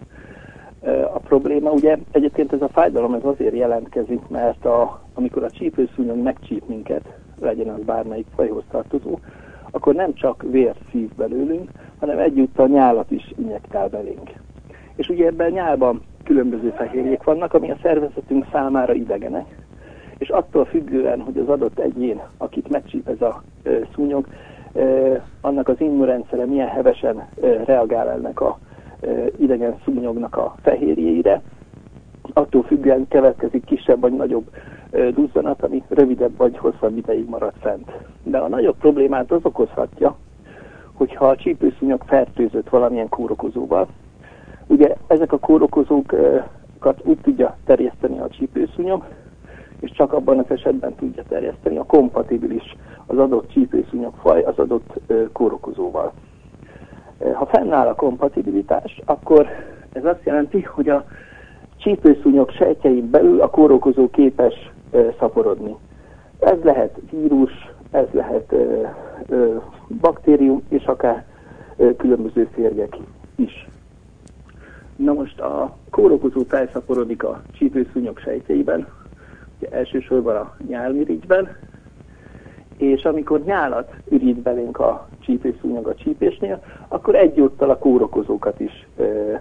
a 1.13 1.19
probléma. 1.19 1.71
Ugye 1.71 1.97
egyébként 2.11 2.53
ez 2.53 2.61
a 2.61 2.67
fájdalom 2.67 3.13
ez 3.13 3.23
azért 3.23 3.55
jelentkezik, 3.55 4.27
mert 4.27 4.65
a, 4.65 5.01
amikor 5.13 5.43
a 5.43 5.49
csípőszúnyog 5.49 6.17
megcsíp 6.17 6.67
minket, 6.67 7.01
legyen 7.39 7.67
az 7.67 7.79
bármelyik 7.85 8.25
fajhoz 8.35 8.63
tartozó, 8.71 9.19
akkor 9.71 9.93
nem 9.93 10.13
csak 10.13 10.45
vér 10.51 10.75
szív 10.91 11.09
belőlünk, 11.15 11.69
hanem 11.99 12.19
együtt 12.19 12.59
a 12.59 12.67
nyálat 12.67 13.11
is 13.11 13.33
injektál 13.37 13.87
belénk. 13.87 14.29
És 14.95 15.09
ugye 15.09 15.25
ebben 15.25 15.51
nyálban 15.51 16.01
különböző 16.23 16.69
fehérjék 16.69 17.23
vannak, 17.23 17.53
ami 17.53 17.71
a 17.71 17.77
szervezetünk 17.81 18.45
számára 18.51 18.93
idegenek, 18.93 19.55
és 20.17 20.29
attól 20.29 20.65
függően, 20.65 21.21
hogy 21.21 21.37
az 21.37 21.49
adott 21.49 21.79
egyén, 21.79 22.21
akit 22.37 22.69
megcsíp 22.69 23.07
ez 23.07 23.21
a 23.21 23.43
szúnyog, 23.93 24.27
annak 25.41 25.67
az 25.67 25.75
immunrendszere 25.79 26.45
milyen 26.45 26.67
hevesen 26.67 27.27
reagál 27.65 28.09
ennek 28.09 28.41
a 28.41 28.57
idegen 29.37 29.75
szúnyognak 29.85 30.37
a 30.37 30.55
fehérjéire. 30.61 31.41
Attól 32.33 32.63
függően 32.63 33.07
keletkezik 33.07 33.65
kisebb 33.65 33.99
vagy 33.99 34.13
nagyobb 34.13 34.49
duzzanat, 35.15 35.63
ami 35.63 35.83
rövidebb 35.87 36.37
vagy 36.37 36.57
hosszabb 36.57 36.97
ideig 36.97 37.29
marad 37.29 37.53
fent. 37.59 37.91
De 38.23 38.37
a 38.37 38.47
nagyobb 38.47 38.75
problémát 38.77 39.31
az 39.31 39.39
okozhatja, 39.43 40.15
hogyha 40.93 41.27
a 41.27 41.35
csípőszúnyog 41.35 42.01
fertőzött 42.05 42.69
valamilyen 42.69 43.09
kórokozóval. 43.09 43.87
Ugye 44.67 44.95
ezek 45.07 45.31
a 45.31 45.39
kórokozókat 45.39 47.01
úgy 47.03 47.17
tudja 47.21 47.57
terjeszteni 47.65 48.19
a 48.19 48.29
csípőszúnyog, 48.29 49.05
és 49.79 49.91
csak 49.91 50.13
abban 50.13 50.37
az 50.37 50.45
esetben 50.47 50.95
tudja 50.95 51.23
terjeszteni 51.27 51.77
a 51.77 51.83
kompatibilis 51.83 52.75
az 53.05 53.17
adott 53.17 53.51
csípőszúnyogfaj 53.51 54.41
az 54.41 54.57
adott 54.57 54.99
kórokozóval. 55.31 56.11
Ha 57.33 57.45
fennáll 57.45 57.87
a 57.87 57.95
kompatibilitás, 57.95 59.01
akkor 59.05 59.47
ez 59.93 60.05
azt 60.05 60.23
jelenti, 60.23 60.61
hogy 60.61 60.89
a 60.89 61.05
csípőszúnyog 61.77 62.51
sejtjein 62.51 63.09
belül 63.09 63.41
a 63.41 63.49
kórokozó 63.49 64.09
képes 64.09 64.71
szaporodni. 65.19 65.75
Ez 66.39 66.57
lehet 66.63 66.99
vírus, 67.11 67.51
ez 67.91 68.05
lehet 68.11 68.55
baktérium, 70.01 70.63
és 70.69 70.85
akár 70.85 71.25
különböző 71.97 72.49
férgek 72.53 72.97
is. 73.35 73.67
Na 74.95 75.13
most 75.13 75.39
a 75.39 75.77
kórokozó 75.89 76.43
tájszaporodik 76.43 77.23
a 77.23 77.41
csípőszúnyog 77.51 78.19
sejtjeiben, 78.19 78.87
elsősorban 79.71 80.35
a 80.35 80.55
nyálmirigyben, 80.67 81.57
és 82.77 83.03
amikor 83.03 83.41
nyálat 83.43 83.93
ürít 84.09 84.41
belénk 84.41 84.79
a 84.79 85.07
csípőszúnyog 85.19 85.87
a 85.87 85.95
csípésnél, 85.95 86.63
akkor 86.87 87.15
egyúttal 87.15 87.69
a 87.69 87.77
kórokozókat 87.77 88.59
is 88.59 88.87
ö, 88.97 89.33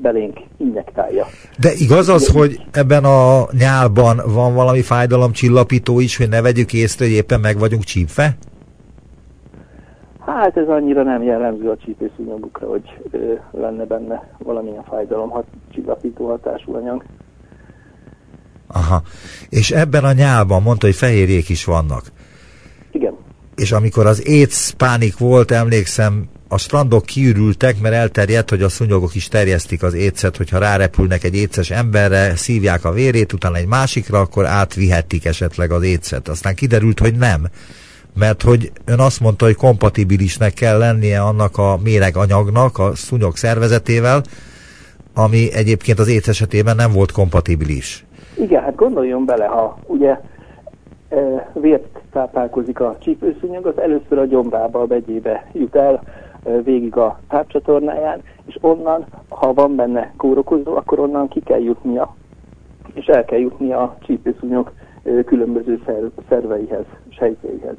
belénk 0.00 0.38
injektálja. 0.56 1.24
De 1.60 1.70
igaz 1.78 2.08
az, 2.08 2.32
hogy 2.32 2.60
ebben 2.72 3.04
a 3.04 3.46
nyálban 3.58 4.20
van 4.34 4.54
valami 4.54 4.82
fájdalomcsillapító 4.82 6.00
is, 6.00 6.16
hogy 6.16 6.28
ne 6.28 6.42
vegyük 6.42 6.72
észre, 6.72 7.04
hogy 7.04 7.14
éppen 7.14 7.40
meg 7.40 7.58
vagyunk 7.58 7.82
csípve? 7.82 8.36
Hát 10.18 10.56
ez 10.56 10.68
annyira 10.68 11.02
nem 11.02 11.22
jellemző 11.22 11.70
a 11.70 11.76
csípőszúnyogukra, 11.76 12.68
hogy 12.68 13.00
ö, 13.10 13.32
lenne 13.50 13.84
benne 13.84 14.28
valamilyen 14.38 14.84
fájdalom 14.84 15.30
hat, 15.30 15.44
csillapító 15.70 16.26
hatású 16.26 16.74
anyag. 16.74 17.04
Aha. 18.72 19.02
És 19.48 19.70
ebben 19.70 20.04
a 20.04 20.12
nyálban 20.12 20.62
mondta, 20.62 20.86
hogy 20.86 20.94
fehérjék 20.94 21.48
is 21.48 21.64
vannak. 21.64 22.12
Igen. 22.92 23.14
És 23.56 23.72
amikor 23.72 24.06
az 24.06 24.22
AIDS 24.26 24.72
pánik 24.76 25.18
volt, 25.18 25.50
emlékszem, 25.50 26.28
a 26.52 26.58
strandok 26.58 27.06
kiürültek, 27.06 27.80
mert 27.80 27.94
elterjedt, 27.94 28.50
hogy 28.50 28.62
a 28.62 28.68
szúnyogok 28.68 29.14
is 29.14 29.28
terjesztik 29.28 29.82
az 29.82 29.94
étszet, 29.94 30.36
hogyha 30.36 30.58
rárepülnek 30.58 31.24
egy 31.24 31.36
étszes 31.36 31.70
emberre, 31.70 32.36
szívják 32.36 32.84
a 32.84 32.92
vérét, 32.92 33.32
utána 33.32 33.56
egy 33.56 33.66
másikra, 33.66 34.20
akkor 34.20 34.46
átvihetik 34.46 35.24
esetleg 35.24 35.70
az 35.70 35.82
étszet. 35.82 36.28
Aztán 36.28 36.54
kiderült, 36.54 36.98
hogy 36.98 37.14
nem. 37.14 37.48
mert 38.14 38.42
hogy 38.42 38.72
ön 38.84 38.98
azt 38.98 39.20
mondta, 39.20 39.44
hogy 39.44 39.54
kompatibilisnek 39.54 40.54
kell 40.54 40.78
lennie 40.78 41.20
annak 41.20 41.58
a 41.58 41.78
méreganyagnak 41.82 42.78
a 42.78 42.94
szúnyog 42.94 43.36
szervezetével, 43.36 44.22
ami 45.14 45.52
egyébként 45.52 45.98
az 45.98 46.08
éc 46.08 46.28
esetében 46.28 46.76
nem 46.76 46.92
volt 46.92 47.12
kompatibilis. 47.12 48.04
Igen, 48.40 48.62
hát 48.62 48.74
gondoljon 48.74 49.24
bele, 49.24 49.46
ha 49.46 49.78
ugye 49.86 50.20
e, 51.08 51.50
vért 51.52 52.00
táplálkozik 52.12 52.80
a 52.80 52.96
csípőszúnyog, 52.98 53.66
az 53.66 53.78
először 53.78 54.18
a 54.18 54.24
gyomrába, 54.24 54.80
a 54.80 54.86
begyébe 54.86 55.46
jut 55.52 55.74
el, 55.74 56.02
e, 56.44 56.62
végig 56.62 56.96
a 56.96 57.18
tápcsatornáján, 57.28 58.22
és 58.46 58.58
onnan, 58.60 59.04
ha 59.28 59.52
van 59.52 59.76
benne 59.76 60.12
kórokozó, 60.16 60.76
akkor 60.76 60.98
onnan 60.98 61.28
ki 61.28 61.40
kell 61.40 61.60
jutnia, 61.60 62.14
és 62.94 63.06
el 63.06 63.24
kell 63.24 63.38
jutnia 63.38 63.82
a 63.82 63.96
csípőszúnyog 64.00 64.72
e, 65.02 65.22
különböző 65.22 65.82
szerveihez, 66.28 66.84
sejtjeihez. 67.08 67.76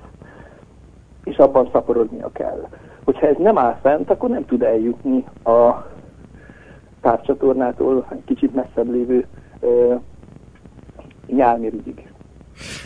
És 1.24 1.38
abban 1.38 1.70
szaporodnia 1.72 2.30
kell. 2.34 2.68
Hogyha 3.04 3.28
ez 3.28 3.36
nem 3.38 3.58
áll 3.58 3.78
fent, 3.82 4.10
akkor 4.10 4.30
nem 4.30 4.46
tud 4.46 4.62
eljutni 4.62 5.26
a 5.44 5.86
tápcsatornától 7.02 8.06
egy 8.10 8.24
kicsit 8.26 8.56
messzebb 8.56 8.92
lévő 8.92 9.28
nyálmirigyig. 11.36 12.04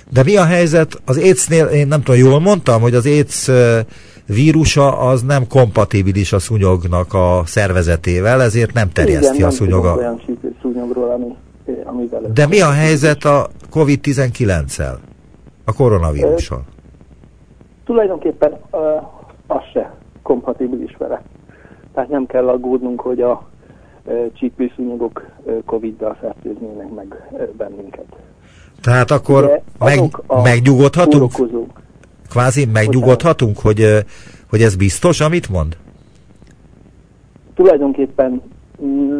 De 0.10 0.24
mi 0.24 0.38
a 0.38 0.44
helyzet 0.44 1.02
az 1.06 1.18
AIDS-nél, 1.18 1.66
én 1.66 1.88
nem 1.88 2.02
tudom, 2.02 2.20
jól 2.20 2.40
mondtam, 2.40 2.82
hogy 2.82 2.94
az 2.94 3.06
AIDS 3.06 3.50
vírusa 4.26 4.98
az 4.98 5.22
nem 5.22 5.48
kompatibilis 5.48 6.34
a 6.34 6.40
szúnyognak 6.40 7.14
a 7.14 7.42
szervezetével, 7.46 8.42
ezért 8.42 8.74
nem 8.74 8.90
terjeszti 8.90 9.36
Igen, 9.36 9.48
a 9.48 9.52
szúnyoga. 9.52 9.96
olyan 9.96 10.22
szúnyogról, 10.62 11.12
ami, 11.12 11.36
amivel 11.84 12.22
De 12.34 12.48
mi 12.48 12.62
a 12.62 12.72
helyzet 12.72 13.24
a 13.24 13.48
COVID-19-el? 13.70 14.98
A 15.66 15.74
koronavírussal? 15.74 16.64
Tulajdonképpen 17.86 18.52
uh, 18.72 18.80
az 19.48 19.64
se 19.74 19.94
kompatibilis 20.22 20.96
vele. 20.98 21.22
Tehát 21.94 22.10
nem 22.10 22.26
kell 22.26 22.48
aggódnunk, 22.48 23.02
hogy 23.02 23.22
a 23.22 23.48
csípőszúnyogok 24.34 25.26
Covid-dal 25.66 26.18
fertőznének 26.20 26.94
meg 26.96 27.30
bennünket. 27.58 28.06
Tehát 28.86 29.12
akkor 29.12 29.62
meg, 29.80 30.00
megnyugodhatunk? 30.43 31.32
Kvázi 32.30 32.65
megnyugodhatunk, 32.65 33.60
hogy, 33.60 34.06
hogy 34.50 34.62
ez 34.62 34.76
biztos, 34.76 35.21
amit 35.21 35.50
mond? 35.50 35.78
Tulajdonképpen 37.56 38.41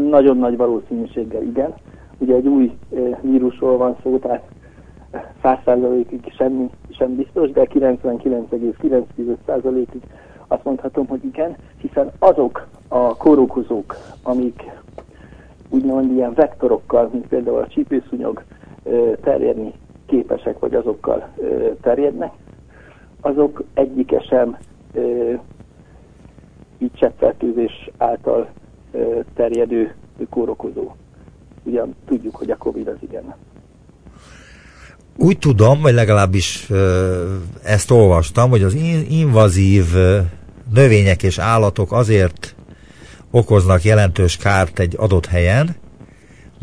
nagyon 0.10 0.38
nagy 0.38 0.58
valószínűséggel 0.58 1.42
igen. 1.42 1.74
Ugye 2.18 2.36
egy 2.36 2.48
új 2.48 2.78
vírusról 3.22 3.78
van 3.78 3.96
szó, 4.04 4.18
tehát 4.18 4.44
100%-ig 5.44 6.34
semmi 6.38 6.70
sem 6.98 7.16
biztos, 7.16 7.52
de 7.52 7.68
99,9%-ig 7.74 10.02
azt 10.48 10.64
mondhatom, 10.64 11.08
hogy 11.08 11.26
igen, 11.26 11.56
hiszen 11.78 12.12
azok 12.20 12.68
a 12.88 13.16
kórokozók, 13.16 13.98
amik 14.24 14.64
úgymond 15.70 16.12
ilyen 16.12 16.34
vektorokkal, 16.34 17.10
mint 17.12 17.28
például 17.28 17.58
a 17.58 17.68
csípőszúnyog 17.68 18.44
terjedni 19.24 19.74
képesek, 20.06 20.60
vagy 20.60 20.74
azokkal 20.74 21.34
terjednek, 21.82 22.32
azok 23.22 23.64
egyike 23.74 24.20
sem 24.30 24.58
így 26.78 26.92
cseppfertőzés 26.94 27.90
által 27.98 28.50
terjedő 29.36 29.96
kórokozó. 30.30 30.92
Ugyan 31.64 31.96
tudjuk, 32.06 32.36
hogy 32.36 32.52
a 32.52 32.58
Covid 32.58 32.88
az 32.88 32.98
igen. 33.00 33.36
Úgy 35.18 35.38
tudom, 35.38 35.82
vagy 35.82 35.94
legalábbis 35.94 36.70
ezt 37.64 37.92
olvastam, 37.92 38.50
hogy 38.50 38.64
az 38.64 38.74
invazív 39.10 39.86
növények 40.74 41.24
és 41.24 41.38
állatok 41.38 41.92
azért 41.92 42.56
okoznak 43.32 43.84
jelentős 43.84 44.38
kárt 44.38 44.80
egy 44.80 44.96
adott 44.98 45.26
helyen, 45.26 45.76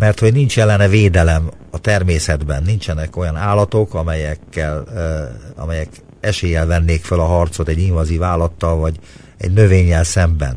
mert 0.03 0.21
hogy 0.21 0.33
nincs 0.33 0.59
ellene 0.59 0.89
védelem 0.89 1.51
a 1.71 1.79
természetben, 1.79 2.63
nincsenek 2.63 3.17
olyan 3.17 3.37
állatok, 3.37 3.95
amelyekkel, 3.95 4.85
amelyek 5.57 5.89
eséllyel 6.21 6.67
vennék 6.67 7.05
fel 7.05 7.19
a 7.19 7.25
harcot 7.25 7.69
egy 7.69 7.79
invazív 7.79 8.23
állattal, 8.23 8.77
vagy 8.77 8.99
egy 9.39 9.53
növényel 9.53 10.05
szemben. 10.05 10.57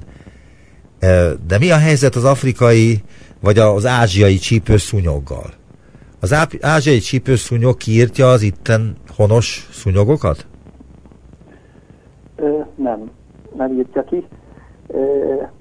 De 1.47 1.57
mi 1.59 1.71
a 1.71 1.77
helyzet 1.77 2.15
az 2.15 2.23
afrikai, 2.23 3.03
vagy 3.41 3.57
az 3.57 3.85
ázsiai 3.85 4.37
csípőszúnyoggal? 4.37 5.49
Az 6.19 6.35
ázsiai 6.61 6.99
csípőszúnyog 6.99 7.77
kiírtja 7.77 8.29
az 8.29 8.41
itten 8.41 8.95
honos 9.15 9.69
szúnyogokat? 9.71 10.47
Ö, 12.35 12.59
nem, 12.75 13.11
nem 13.57 13.77
írtja 13.77 14.03
ki. 14.03 14.25
Ö, 14.87 14.97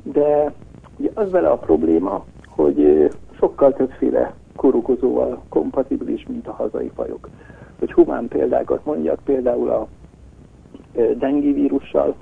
de 0.03 0.53
ugye 0.99 1.11
az 1.15 1.31
vele 1.31 1.49
a 1.49 1.57
probléma, 1.57 2.25
hogy 2.47 3.09
sokkal 3.45 3.73
többféle 3.73 4.35
kórokozóval 4.57 5.43
kompatibilis, 5.49 6.27
mint 6.29 6.47
a 6.47 6.53
hazai 6.53 6.91
fajok. 6.95 7.29
Hogy 7.79 7.93
humán 7.93 8.29
példákat 8.29 8.85
mondjak, 8.85 9.19
például 9.25 9.71
a 9.71 9.87
dengi 11.19 11.53
vírussal, 11.53 12.15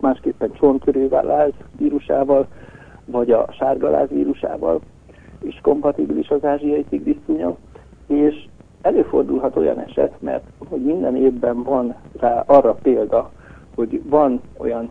másképpen 0.00 0.52
csontkörővállás 0.52 1.50
vírusával, 1.76 2.46
vagy 3.04 3.30
a 3.30 3.46
sárgaláz 3.52 4.08
vírusával, 4.08 4.80
is 5.42 5.58
kompatibilis 5.62 6.28
az 6.28 6.44
ázsiai 6.44 6.84
tigriszúnyog, 6.84 7.56
és 8.06 8.46
előfordulhat 8.82 9.56
olyan 9.56 9.78
eset, 9.78 10.12
mert 10.20 10.44
hogy 10.68 10.80
minden 10.80 11.16
évben 11.16 11.62
van 11.62 11.94
rá 12.18 12.44
arra 12.46 12.74
példa, 12.74 13.30
hogy 13.74 14.02
van 14.04 14.40
olyan 14.56 14.90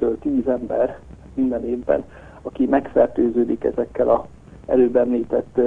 5-10 0.00 0.46
ember 0.46 0.98
minden 1.34 1.64
évben, 1.64 2.04
aki 2.42 2.66
megfertőződik 2.66 3.64
ezekkel 3.64 4.08
a 4.08 4.26
előbb 4.68 4.96
említett 4.96 5.60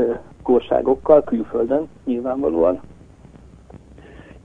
korságokkal 0.44 1.24
külföldön 1.24 1.88
nyilvánvalóan, 2.06 2.80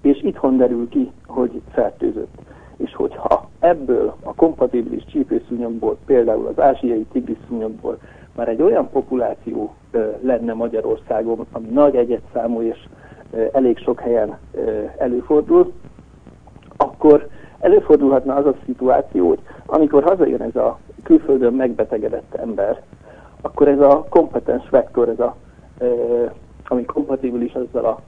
és 0.03 0.23
itthon 0.23 0.57
derül 0.57 0.89
ki, 0.89 1.11
hogy 1.27 1.61
fertőzött. 1.73 2.35
És 2.77 2.95
hogyha 2.95 3.49
ebből 3.59 4.15
a 4.23 4.35
kompatibilis 4.35 5.05
csípőszúnyogból, 5.05 5.97
például 6.07 6.47
az 6.47 6.61
ázsiai 6.61 7.07
tigriszúnyogból 7.13 7.99
már 8.35 8.49
egy 8.49 8.63
olyan 8.63 8.91
populáció 8.91 9.75
lenne 10.21 10.53
Magyarországon, 10.53 11.47
ami 11.53 11.69
nagy 11.69 11.97
egyetszámú 11.97 12.63
és 12.63 12.89
elég 13.53 13.79
sok 13.79 14.01
helyen 14.01 14.39
előfordul, 14.99 15.73
akkor 16.77 17.29
előfordulhatna 17.61 18.35
az 18.35 18.47
a 18.47 18.55
szituáció, 18.65 19.29
hogy 19.29 19.41
amikor 19.67 20.03
hazajön 20.03 20.43
ez 20.43 20.57
a 20.57 20.79
külföldön 21.03 21.53
megbetegedett 21.53 22.35
ember, 22.35 22.83
akkor 23.47 23.69
ez 23.69 23.81
a 23.81 24.07
kompetens 24.09 24.69
vektor, 24.71 25.09
ez 25.09 25.21
a, 25.21 25.37
ami 26.65 26.85
kompatibilis 26.85 27.53
azzal 27.53 27.85
a 27.85 28.01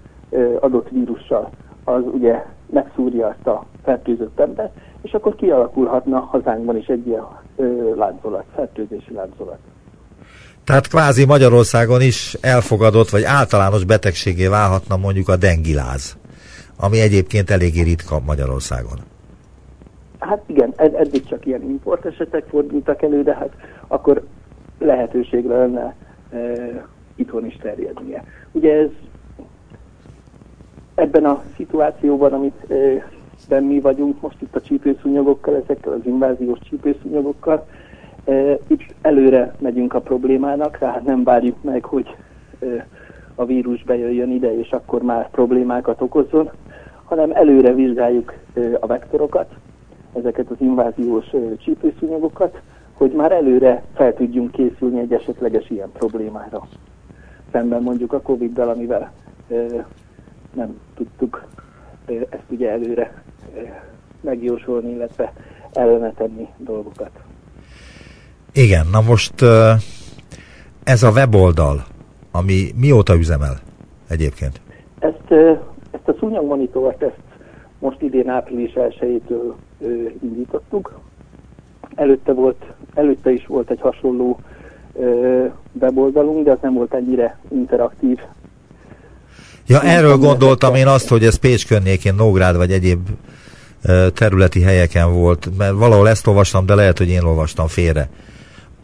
adott 0.61 0.89
vírussal, 0.89 1.51
az 1.85 2.03
ugye 2.13 2.45
megszúrja 2.71 3.27
azt 3.27 3.47
a 3.47 3.65
fertőzött 3.85 4.41
embert, 4.41 4.73
és 5.03 5.13
akkor 5.13 5.35
kialakulhatna 5.35 6.21
hazánkban 6.21 6.77
is 6.77 6.87
egy 6.87 7.07
ilyen 7.07 7.25
láncolat, 7.97 8.45
fertőzési 8.55 9.13
láncolat. 9.13 9.59
Tehát 10.65 10.89
kvázi 10.89 11.25
Magyarországon 11.25 12.01
is 12.01 12.37
elfogadott, 12.41 13.09
vagy 13.09 13.23
általános 13.25 13.85
betegségé 13.85 14.47
válhatna 14.47 14.97
mondjuk 14.97 15.29
a 15.29 15.37
dengiláz, 15.37 16.17
ami 16.77 17.01
egyébként 17.01 17.51
eléggé 17.51 17.83
ritka 17.83 18.21
Magyarországon. 18.27 18.99
Hát 20.19 20.43
igen, 20.47 20.73
ed- 20.77 20.95
eddig 20.95 21.27
csak 21.27 21.47
ilyen 21.47 21.63
import 21.63 22.05
esetek 22.05 22.45
fordultak 22.51 23.03
elő, 23.03 23.23
de 23.23 23.35
hát 23.35 23.51
akkor 23.87 24.23
lehetőségre 24.79 25.57
lenne 25.57 25.95
e, 26.31 26.39
itthon 27.15 27.47
is 27.47 27.57
terjednie. 27.57 28.25
Ugye 28.53 28.75
ez 28.75 28.89
ebben 30.95 31.25
a 31.25 31.43
szituációban, 31.57 32.33
amit 32.33 32.71
e, 33.49 33.61
mi 33.61 33.81
vagyunk 33.81 34.21
most 34.21 34.43
itt 34.43 34.57
a 34.57 34.61
csípőszúnyogokkal, 34.61 35.57
ezekkel 35.57 35.93
az 35.93 36.07
inváziós 36.07 36.59
csípőszúnyogokkal, 36.59 37.67
itt 38.67 38.95
előre 39.01 39.55
megyünk 39.59 39.95
a 39.95 40.01
problémának, 40.01 40.79
tehát 40.79 41.05
nem 41.05 41.25
várjuk 41.25 41.63
meg, 41.63 41.85
hogy 41.85 42.17
a 43.35 43.45
vírus 43.45 43.85
bejöjjön 43.85 44.31
ide, 44.31 44.59
és 44.59 44.71
akkor 44.71 45.03
már 45.03 45.31
problémákat 45.31 46.01
okozzon, 46.01 46.51
hanem 47.05 47.31
előre 47.33 47.75
vizsgáljuk 47.75 48.35
a 48.81 48.87
vektorokat, 48.87 49.55
ezeket 50.13 50.51
az 50.51 50.57
inváziós 50.59 51.27
csípőszúnyogokat, 51.59 52.61
hogy 52.99 53.13
már 53.13 53.33
előre 53.33 53.83
fel 53.95 54.15
tudjunk 54.15 54.51
készülni 54.51 55.01
egy 55.01 55.13
esetleges 55.13 55.71
ilyen 55.71 55.93
problémára. 55.93 56.69
Szemben 57.53 57.83
mondjuk 57.83 58.13
a 58.13 58.21
Covid-dal, 58.21 58.69
amivel 58.69 59.13
nem 60.55 60.79
tudtuk 60.95 61.47
ezt 62.07 62.45
ugye 62.51 62.71
előre 62.71 63.23
megjósolni, 64.21 64.91
illetve 64.91 65.33
ellene 65.73 66.13
tenni 66.13 66.49
dolgokat. 66.57 67.11
Igen, 68.53 68.87
na 68.93 69.01
most 69.01 69.43
ez 70.85 71.03
a 71.03 71.11
weboldal, 71.11 71.85
ami 72.31 72.73
mióta 72.77 73.15
üzemel 73.15 73.59
egyébként? 74.09 74.61
Ezt, 74.99 75.33
ezt 75.91 76.09
a 76.09 76.15
szúnyogmonitort, 76.19 77.03
ezt 77.03 77.21
most 77.79 78.03
idén 78.03 78.29
április 78.29 78.73
1-től 78.75 79.53
indítottuk. 80.23 81.01
Előtte, 81.99 82.33
volt, 82.33 82.65
előtte 82.95 83.33
is 83.33 83.47
volt 83.47 83.71
egy 83.71 83.81
hasonló 83.81 84.41
ö, 84.95 85.45
weboldalunk, 85.81 86.45
de 86.45 86.51
az 86.51 86.59
nem 86.63 86.75
volt 86.75 86.95
ennyire 86.95 87.39
interaktív. 87.51 88.19
Ja, 89.67 89.83
erről 89.83 90.17
gondoltam 90.17 90.75
én 90.75 90.87
azt, 90.87 91.09
hogy 91.09 91.25
ez 91.25 91.35
Pécs 91.35 91.67
környékén, 91.67 92.15
Nógrád 92.15 92.57
vagy 92.57 92.73
egyéb 92.73 93.09
területi 94.15 94.63
helyeken 94.63 95.13
volt, 95.13 95.49
mert 95.59 95.73
valahol 95.73 96.09
ezt 96.09 96.27
olvastam, 96.27 96.67
de 96.67 96.75
lehet, 96.75 96.99
hogy 96.99 97.09
én 97.09 97.23
olvastam 97.23 97.67
félre. 97.67 98.09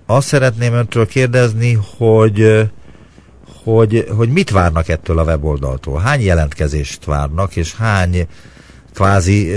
Azt 0.07 0.27
szeretném 0.27 0.73
öntől 0.73 1.07
kérdezni, 1.07 1.79
hogy 1.99 2.69
hogy, 3.65 4.07
hogy 4.17 4.29
mit 4.29 4.51
várnak 4.51 4.89
ettől 4.89 5.19
a 5.19 5.25
weboldaltól? 5.25 6.01
Hány 6.01 6.21
jelentkezést 6.21 7.05
várnak, 7.05 7.57
és 7.57 7.75
hány 7.75 8.27
kvázi 8.95 9.55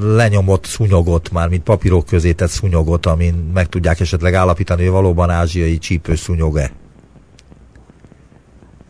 lenyomott 0.00 0.64
szunyogot, 0.64 1.32
már 1.32 1.48
mint 1.48 1.62
papírok 1.62 2.06
közé 2.06 2.32
tett 2.32 2.48
szunyogot, 2.48 3.06
amin 3.06 3.50
meg 3.54 3.68
tudják 3.68 4.00
esetleg 4.00 4.34
állapítani, 4.34 4.82
hogy 4.82 4.92
valóban 4.92 5.30
ázsiai 5.30 5.78
csípős 5.78 6.18
szúnyog-e? 6.18 6.70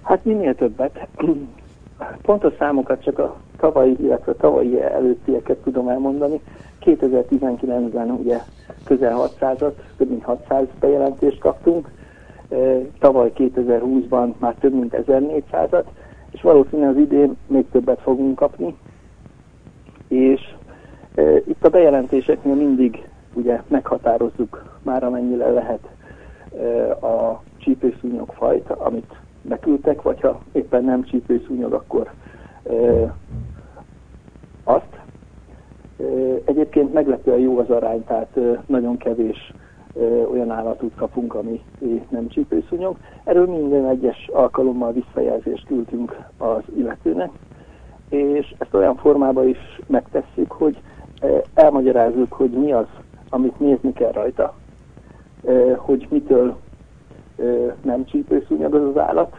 Hát 0.03 0.25
minél 0.25 0.55
többet. 0.55 1.09
Pontos 2.22 2.53
számokat 2.59 3.03
csak 3.03 3.18
a 3.18 3.37
tavalyi, 3.57 3.96
illetve 4.01 4.33
a 4.33 4.37
tavalyi 4.37 4.83
előttieket 4.83 5.57
tudom 5.57 5.88
elmondani. 5.88 6.40
2019-ben 6.85 8.11
ugye 8.11 8.38
közel 8.85 9.31
600-at, 9.40 9.72
több 9.96 10.09
mint 10.09 10.22
600 10.22 10.66
bejelentést 10.81 11.38
kaptunk, 11.38 11.90
tavaly 12.98 13.33
2020-ban 13.37 14.33
már 14.38 14.55
több 14.61 14.72
mint 14.72 14.96
1400-at, 15.07 15.85
és 16.31 16.42
valószínűleg 16.42 16.90
az 16.90 16.96
idén 16.96 17.37
még 17.46 17.64
többet 17.72 18.01
fogunk 18.01 18.35
kapni. 18.37 18.77
És 20.12 20.55
e, 21.14 21.37
itt 21.37 21.64
a 21.64 21.68
bejelentéseknél 21.68 22.55
mindig 22.55 23.09
ugye 23.35 23.62
meghatározzuk 23.68 24.79
már 24.83 25.05
amennyire 25.05 25.51
lehet 25.51 25.88
e, 26.59 26.90
a 27.07 27.42
csípőszúnyog 27.57 28.33
fajt, 28.33 28.70
amit 28.70 29.14
beküldtek, 29.42 30.03
vagy 30.03 30.20
ha 30.20 30.40
éppen 30.53 30.85
nem 30.85 31.05
csípőszúnyog, 31.05 31.72
akkor 31.72 32.11
e, 32.70 32.72
azt. 34.64 35.01
E, 35.98 36.05
egyébként 36.44 36.92
meglepően 36.92 37.38
jó 37.38 37.59
az 37.59 37.70
arány, 37.70 38.05
tehát 38.05 38.37
e, 38.37 38.62
nagyon 38.66 38.96
kevés 38.96 39.53
olyan 40.33 40.51
állatot 40.51 40.94
kapunk, 40.94 41.35
ami 41.35 41.62
nem 42.09 42.29
csípőszúnyog. 42.29 42.96
Erről 43.25 43.46
minden 43.46 43.88
egyes 43.88 44.29
alkalommal 44.33 44.92
visszajelzést 44.92 45.66
küldtünk 45.66 46.18
az 46.38 46.62
illetőnek, 46.77 47.31
és 48.12 48.55
ezt 48.59 48.75
olyan 48.75 48.96
formában 48.96 49.48
is 49.48 49.81
megtesszük, 49.87 50.53
hogy 50.53 50.81
elmagyarázzuk, 51.55 52.33
hogy 52.33 52.51
mi 52.51 52.72
az, 52.72 52.87
amit 53.29 53.61
nézni 53.61 53.92
kell 53.92 54.12
rajta, 54.12 54.55
hogy 55.77 56.07
mitől 56.11 56.57
nem 57.83 58.05
csípőszúnyog 58.05 58.75
az 58.75 58.83
az 58.83 58.98
állat, 58.98 59.37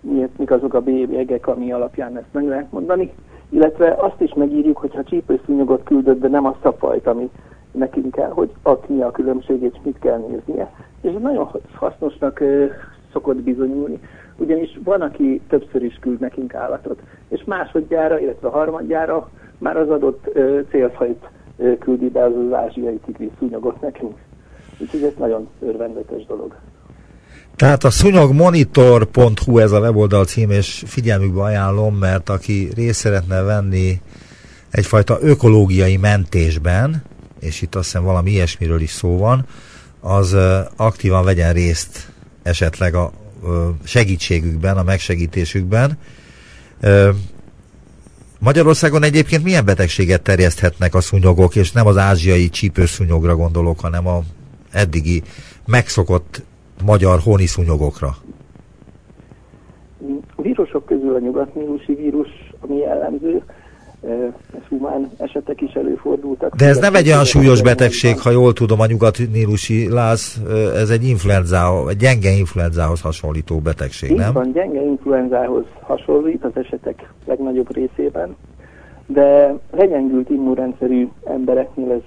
miért, 0.00 0.38
mik 0.38 0.50
azok 0.50 0.74
a 0.74 0.80
bélyegek, 0.80 1.46
ami 1.46 1.72
alapján 1.72 2.16
ezt 2.16 2.32
meg 2.32 2.46
lehet 2.46 2.72
mondani, 2.72 3.12
illetve 3.48 3.94
azt 3.98 4.20
is 4.20 4.34
megírjuk, 4.34 4.76
hogyha 4.76 5.04
csípőszúnyogot 5.04 5.82
küldött, 5.82 6.20
de 6.20 6.28
nem 6.28 6.46
azt 6.46 6.64
a 6.64 6.72
fajt, 6.72 7.06
ami 7.06 7.30
nekünk 7.72 8.14
kell, 8.14 8.30
hogy 8.30 8.50
ott 8.62 8.88
mi 8.88 9.02
a 9.02 9.10
különbség, 9.10 9.62
és 9.62 9.76
mit 9.82 9.98
kell 9.98 10.18
néznie. 10.18 10.72
És 11.00 11.12
ez 11.14 11.22
nagyon 11.22 11.48
hasznosnak 11.74 12.42
szokott 13.12 13.36
bizonyulni, 13.36 14.00
ugyanis 14.40 14.78
van, 14.84 15.00
aki 15.00 15.40
többször 15.48 15.82
is 15.82 15.98
küld 16.00 16.20
nekünk 16.20 16.54
állatot, 16.54 17.00
és 17.28 17.42
másodjára, 17.44 18.18
illetve 18.18 18.48
harmadjára 18.48 19.30
már 19.58 19.76
az 19.76 19.88
adott 19.88 20.38
célfajt 20.70 21.28
küldi 21.78 22.08
be 22.08 22.24
az, 22.24 22.32
az 22.46 22.52
ázsiai 22.52 23.00
tigris 23.04 23.30
szúnyogot 23.38 23.80
nekünk. 23.80 24.16
Úgyhogy 24.78 25.02
ez 25.02 25.12
nagyon 25.18 25.48
örvendetes 25.60 26.26
dolog. 26.26 26.54
Tehát 27.56 27.84
a 27.84 27.90
szúnyogmonitor.hu 27.90 29.58
ez 29.58 29.72
a 29.72 29.80
weboldal 29.80 30.24
cím, 30.24 30.50
és 30.50 30.82
figyelmükbe 30.86 31.42
ajánlom, 31.42 31.94
mert 31.94 32.28
aki 32.28 32.68
részt 32.74 33.00
szeretne 33.00 33.42
venni 33.42 34.00
egyfajta 34.70 35.18
ökológiai 35.20 35.96
mentésben, 35.96 37.02
és 37.40 37.62
itt 37.62 37.74
azt 37.74 37.84
hiszem 37.84 38.04
valami 38.04 38.30
ilyesmiről 38.30 38.80
is 38.80 38.90
szó 38.90 39.18
van, 39.18 39.44
az 40.00 40.36
aktívan 40.76 41.24
vegyen 41.24 41.52
részt 41.52 42.12
esetleg 42.42 42.94
a 42.94 43.10
segítségükben, 43.84 44.76
a 44.76 44.82
megsegítésükben. 44.82 45.98
Magyarországon 48.38 49.02
egyébként 49.02 49.44
milyen 49.44 49.64
betegséget 49.64 50.22
terjeszthetnek 50.22 50.94
a 50.94 51.00
szúnyogok, 51.00 51.56
és 51.56 51.72
nem 51.72 51.86
az 51.86 51.96
ázsiai 51.96 52.48
csípőszúnyogra 52.48 53.36
gondolok, 53.36 53.80
hanem 53.80 54.06
a 54.06 54.20
eddigi 54.70 55.22
megszokott 55.66 56.42
magyar 56.84 57.18
honi 57.18 57.46
szúnyogokra? 57.46 58.16
A 60.36 60.42
vírusok 60.42 60.86
közül 60.86 61.14
a 61.14 61.18
nyugatnílusi 61.18 61.94
vírus, 61.94 62.28
ami 62.60 62.76
jellemző, 62.76 63.42
humán 64.68 65.10
esetek 65.18 65.60
is 65.60 65.72
előfordultak. 65.72 66.56
De 66.56 66.66
ez 66.66 66.78
nem 66.78 66.94
egy 66.94 67.06
olyan 67.06 67.24
súlyos 67.24 67.62
betegség, 67.62 68.18
ha 68.18 68.30
jól 68.30 68.52
tudom, 68.52 68.80
a 68.80 68.86
nyugat-nílusi 68.86 69.88
láz, 69.88 70.42
ez 70.74 70.90
egy 70.90 71.04
influenza, 71.04 71.88
egy 71.88 71.96
gyenge 71.96 72.30
influenzához 72.30 73.00
hasonlító 73.00 73.58
betegség, 73.58 74.16
nem? 74.16 74.32
van, 74.32 74.52
gyenge 74.52 74.82
influenzához 74.82 75.64
hasonlít 75.80 76.44
az 76.44 76.52
esetek 76.54 77.12
legnagyobb 77.26 77.74
részében, 77.74 78.36
de 79.06 79.54
legyengült 79.70 80.30
immunrendszerű 80.30 81.08
embereknél 81.24 81.90
ez 81.90 82.02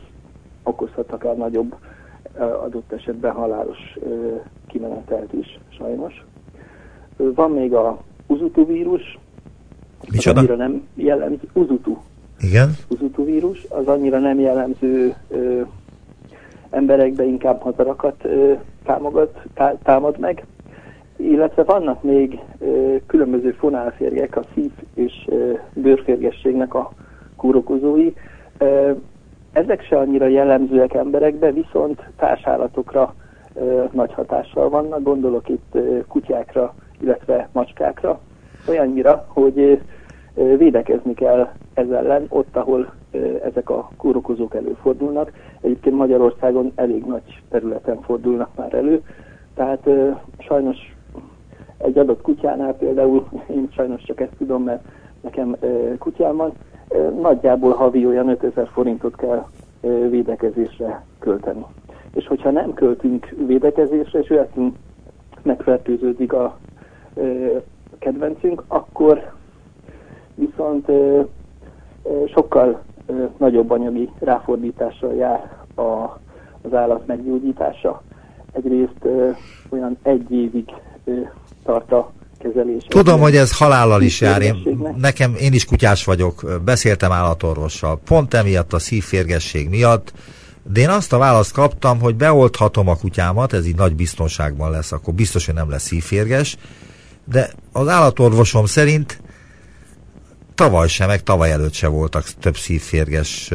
okozhat 0.63 1.11
akár 1.11 1.35
nagyobb 1.35 1.75
adott 2.63 2.91
esetben 2.91 3.31
halálos 3.31 3.77
kimenetelt 4.67 5.33
is, 5.33 5.59
sajnos. 5.77 6.25
Van 7.17 7.51
még 7.51 7.73
a 7.73 8.01
uzutu 8.27 8.65
Micsoda? 10.11 10.39
annyira 10.39 10.55
nem 10.55 10.87
jellemző, 10.95 11.47
uzutu. 11.53 11.97
Igen? 12.39 12.75
Uzutu 12.87 13.25
vírus, 13.25 13.65
az 13.69 13.87
annyira 13.87 14.19
nem 14.19 14.39
jellemző 14.39 15.15
ö, 15.27 15.61
emberekbe 16.69 17.23
inkább 17.23 17.61
hatarakat 17.61 18.15
ö, 18.25 18.53
támogat, 18.85 19.41
tá, 19.53 19.73
támad 19.83 20.19
meg, 20.19 20.45
illetve 21.15 21.63
vannak 21.63 22.03
még 22.03 22.39
ö, 22.59 22.95
különböző 23.07 23.51
fonálférgek, 23.51 24.35
a 24.35 24.43
szív 24.53 24.71
és 24.93 25.13
ö, 25.27 25.51
bőrférgességnek 25.73 26.73
a 26.73 26.91
kórokozói. 27.35 28.13
Ö, 28.57 28.91
ezek 29.51 29.85
se 29.85 29.97
annyira 29.97 30.27
jellemzőek 30.27 30.93
emberekbe, 30.93 31.51
viszont 31.51 32.01
társállatokra 32.17 33.13
ö, 33.53 33.83
nagy 33.91 34.13
hatással 34.13 34.69
vannak, 34.69 35.03
gondolok 35.03 35.49
itt 35.49 35.69
ö, 35.71 35.99
kutyákra, 36.07 36.75
illetve 36.99 37.49
macskákra, 37.51 38.19
olyannyira, 38.67 39.25
hogy 39.27 39.81
védekezni 40.33 41.13
kell 41.13 41.47
ez 41.73 41.89
ellen, 41.89 42.25
ott, 42.29 42.55
ahol 42.55 42.93
ezek 43.43 43.69
a 43.69 43.89
kórokozók 43.97 44.55
előfordulnak. 44.55 45.31
Egyébként 45.61 45.95
Magyarországon 45.95 46.71
elég 46.75 47.05
nagy 47.05 47.41
területen 47.49 48.01
fordulnak 48.01 48.49
már 48.55 48.73
elő, 48.73 49.01
tehát 49.55 49.89
sajnos 50.37 50.77
egy 51.77 51.97
adott 51.97 52.21
kutyánál 52.21 52.73
például, 52.73 53.27
én 53.55 53.67
sajnos 53.71 54.01
csak 54.03 54.19
ezt 54.19 54.35
tudom, 54.37 54.63
mert 54.63 54.83
nekem 55.21 55.55
kutyám 55.99 56.35
van, 56.35 56.53
nagyjából 57.21 57.73
havi 57.73 58.05
olyan 58.05 58.29
5000 58.29 58.67
forintot 58.67 59.15
kell 59.15 59.45
védekezésre 60.09 61.05
költeni. 61.19 61.65
És 62.13 62.27
hogyha 62.27 62.51
nem 62.51 62.73
költünk 62.73 63.35
védekezésre, 63.47 64.19
és 64.19 64.29
ő 64.29 64.47
megfertőződik 65.41 66.33
a 66.33 66.57
kedvencünk, 68.03 68.63
akkor 68.67 69.33
viszont 70.35 70.85
sokkal 72.33 72.81
nagyobb 73.37 73.71
anyagi 73.71 74.09
ráfordítással 74.19 75.13
jár 75.13 75.57
a, 75.75 76.19
az 76.61 76.73
állat 76.73 77.07
meggyógyítása. 77.07 78.01
Egyrészt 78.51 79.07
olyan 79.69 79.97
egy 80.03 80.31
évig 80.31 80.65
tart 81.63 81.91
a 81.91 82.11
kezelés. 82.37 82.83
Tudom, 82.83 83.19
hogy 83.19 83.35
ez 83.35 83.57
halállal 83.57 84.01
is 84.01 84.21
jár. 84.21 84.41
Én, 84.41 84.93
nekem, 84.97 85.35
én 85.39 85.53
is 85.53 85.65
kutyás 85.65 86.05
vagyok, 86.05 86.61
beszéltem 86.65 87.11
állatorvossal, 87.11 87.99
pont 88.05 88.33
emiatt 88.33 88.73
a 88.73 88.79
szívférgesség 88.79 89.69
miatt, 89.69 90.13
de 90.73 90.79
én 90.79 90.89
azt 90.89 91.13
a 91.13 91.17
választ 91.17 91.53
kaptam, 91.53 91.99
hogy 91.99 92.15
beolthatom 92.15 92.87
a 92.87 92.95
kutyámat, 92.95 93.53
ez 93.53 93.67
így 93.67 93.75
nagy 93.75 93.95
biztonságban 93.95 94.71
lesz, 94.71 94.91
akkor 94.91 95.13
biztos, 95.13 95.45
hogy 95.45 95.55
nem 95.55 95.69
lesz 95.69 95.83
szívférges, 95.83 96.57
de 97.25 97.49
az 97.71 97.87
állatorvosom 97.87 98.65
szerint 98.65 99.21
tavaly 100.55 100.87
sem, 100.87 101.07
meg 101.07 101.23
tavaly 101.23 101.51
előtt 101.51 101.73
se 101.73 101.87
voltak 101.87 102.23
több 102.23 102.55
szívférges, 102.55 103.51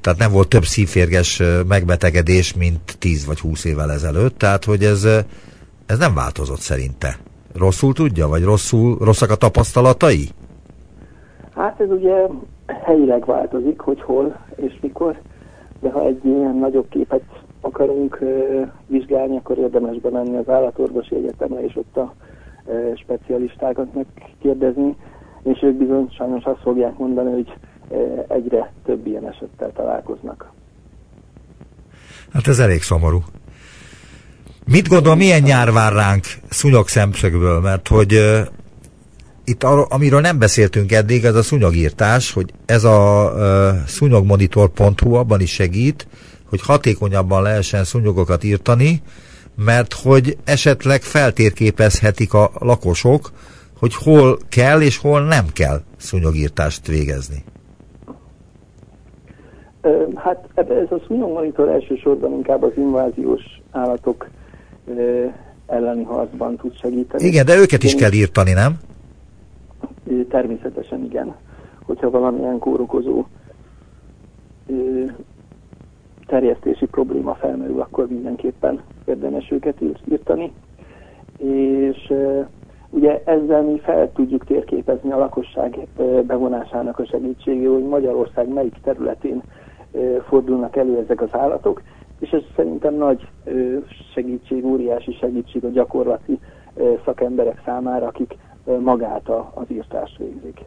tehát 0.00 0.18
nem 0.18 0.32
volt 0.32 0.48
több 0.48 0.64
szívférges 0.64 1.42
megbetegedés, 1.68 2.54
mint 2.54 2.98
10 2.98 3.26
vagy 3.26 3.38
20 3.38 3.64
évvel 3.64 3.92
ezelőtt, 3.92 4.38
tehát 4.38 4.64
hogy 4.64 4.82
ez, 4.84 5.04
ez 5.86 5.98
nem 5.98 6.14
változott 6.14 6.60
szerinte. 6.60 7.16
Rosszul 7.54 7.92
tudja, 7.92 8.28
vagy 8.28 8.44
rosszul, 8.44 8.98
rosszak 8.98 9.30
a 9.30 9.34
tapasztalatai? 9.34 10.28
Hát 11.54 11.80
ez 11.80 11.90
ugye 11.90 12.14
helyileg 12.84 13.26
változik, 13.26 13.80
hogy 13.80 14.02
hol 14.02 14.40
és 14.56 14.78
mikor, 14.80 15.20
de 15.80 15.90
ha 15.90 16.06
egy 16.06 16.20
ilyen 16.24 16.56
nagyobb 16.60 16.88
képet 16.88 17.22
akarunk 17.60 18.18
vizsgálni, 18.86 19.36
akkor 19.36 19.58
érdemes 19.58 20.00
bemenni 20.00 20.36
az 20.36 20.48
állatorvosi 20.48 21.14
egyetemre, 21.14 21.64
és 21.64 21.76
ott 21.76 21.96
a 21.96 22.14
specialistákat 22.94 23.94
megkérdezni, 23.94 24.96
és 25.42 25.62
ők 25.62 25.74
bizony 25.74 26.08
sajnos 26.10 26.44
azt 26.44 26.60
fogják 26.62 26.98
mondani, 26.98 27.30
hogy 27.30 27.52
egyre 28.28 28.72
több 28.84 29.06
ilyen 29.06 29.28
esettel 29.28 29.72
találkoznak. 29.72 30.52
Hát 32.32 32.46
ez 32.46 32.58
elég 32.58 32.82
szomorú. 32.82 33.22
Mit 34.64 34.88
gondol, 34.88 35.14
milyen 35.14 35.42
nyár 35.42 35.72
vár 35.72 35.92
ránk 35.92 36.24
szúnyog 36.48 36.88
szemszögből? 36.88 37.60
Mert 37.60 37.88
hogy 37.88 38.14
uh, 38.14 38.38
itt 39.44 39.64
arra, 39.64 39.84
amiről 39.84 40.20
nem 40.20 40.38
beszéltünk 40.38 40.92
eddig, 40.92 41.24
ez 41.24 41.34
a 41.34 41.42
szúnyogírtás, 41.42 42.32
hogy 42.32 42.52
ez 42.66 42.84
a 42.84 43.32
uh, 43.34 43.86
szúnyogmonitor.hu 43.86 45.14
abban 45.14 45.40
is 45.40 45.52
segít, 45.52 46.06
hogy 46.48 46.62
hatékonyabban 46.62 47.42
lehessen 47.42 47.84
szúnyogokat 47.84 48.44
írtani, 48.44 49.02
mert 49.64 49.92
hogy 49.92 50.36
esetleg 50.44 51.02
feltérképezhetik 51.02 52.34
a 52.34 52.50
lakosok, 52.58 53.30
hogy 53.78 53.94
hol 53.94 54.38
kell 54.48 54.80
és 54.80 54.98
hol 54.98 55.24
nem 55.24 55.44
kell 55.52 55.80
szúnyogírtást 55.96 56.86
végezni. 56.86 57.44
Hát 60.14 60.48
ez 60.56 60.90
a 60.90 61.00
szúnyogmonitor 61.06 61.68
elsősorban 61.68 62.32
inkább 62.32 62.62
az 62.62 62.72
inváziós 62.76 63.42
állatok 63.70 64.28
elleni 65.66 66.02
harcban 66.04 66.56
tud 66.56 66.78
segíteni. 66.78 67.24
Igen, 67.24 67.44
de 67.44 67.56
őket 67.56 67.82
is 67.82 67.94
kell 67.94 68.12
írtani, 68.12 68.52
nem? 68.52 68.78
Természetesen 70.28 71.04
igen. 71.04 71.34
Hogyha 71.82 72.10
valamilyen 72.10 72.58
kórokozó 72.58 73.26
terjesztési 76.28 76.86
probléma 76.86 77.34
felmerül, 77.34 77.80
akkor 77.80 78.06
mindenképpen 78.08 78.80
érdemes 79.04 79.50
őket 79.50 79.76
írtani. 80.10 80.52
És 81.38 82.12
ugye 82.90 83.22
ezzel 83.24 83.62
mi 83.62 83.78
fel 83.78 84.12
tudjuk 84.12 84.44
térképezni 84.44 85.12
a 85.12 85.18
lakosság 85.18 85.86
bevonásának 86.26 86.98
a 86.98 87.06
segítségével, 87.06 87.72
hogy 87.72 87.88
Magyarország 87.88 88.52
melyik 88.52 88.74
területén 88.82 89.42
fordulnak 90.28 90.76
elő 90.76 90.98
ezek 90.98 91.20
az 91.20 91.28
állatok, 91.30 91.82
és 92.20 92.30
ez 92.30 92.42
szerintem 92.56 92.94
nagy 92.94 93.28
segítség, 94.14 94.64
óriási 94.64 95.12
segítség 95.20 95.64
a 95.64 95.68
gyakorlati 95.68 96.38
szakemberek 97.04 97.62
számára, 97.64 98.06
akik 98.06 98.36
magát 98.80 99.28
az 99.54 99.66
írtást 99.68 100.18
végzik. 100.18 100.64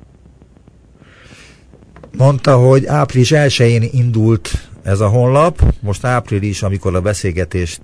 Mondta, 2.17 2.57
hogy 2.57 2.85
április 2.85 3.31
1-én 3.35 3.81
indult 3.91 4.49
ez 4.83 4.99
a 4.99 5.07
honlap, 5.07 5.59
most 5.81 6.05
április, 6.05 6.63
amikor 6.63 6.95
a 6.95 7.01
beszélgetést 7.01 7.81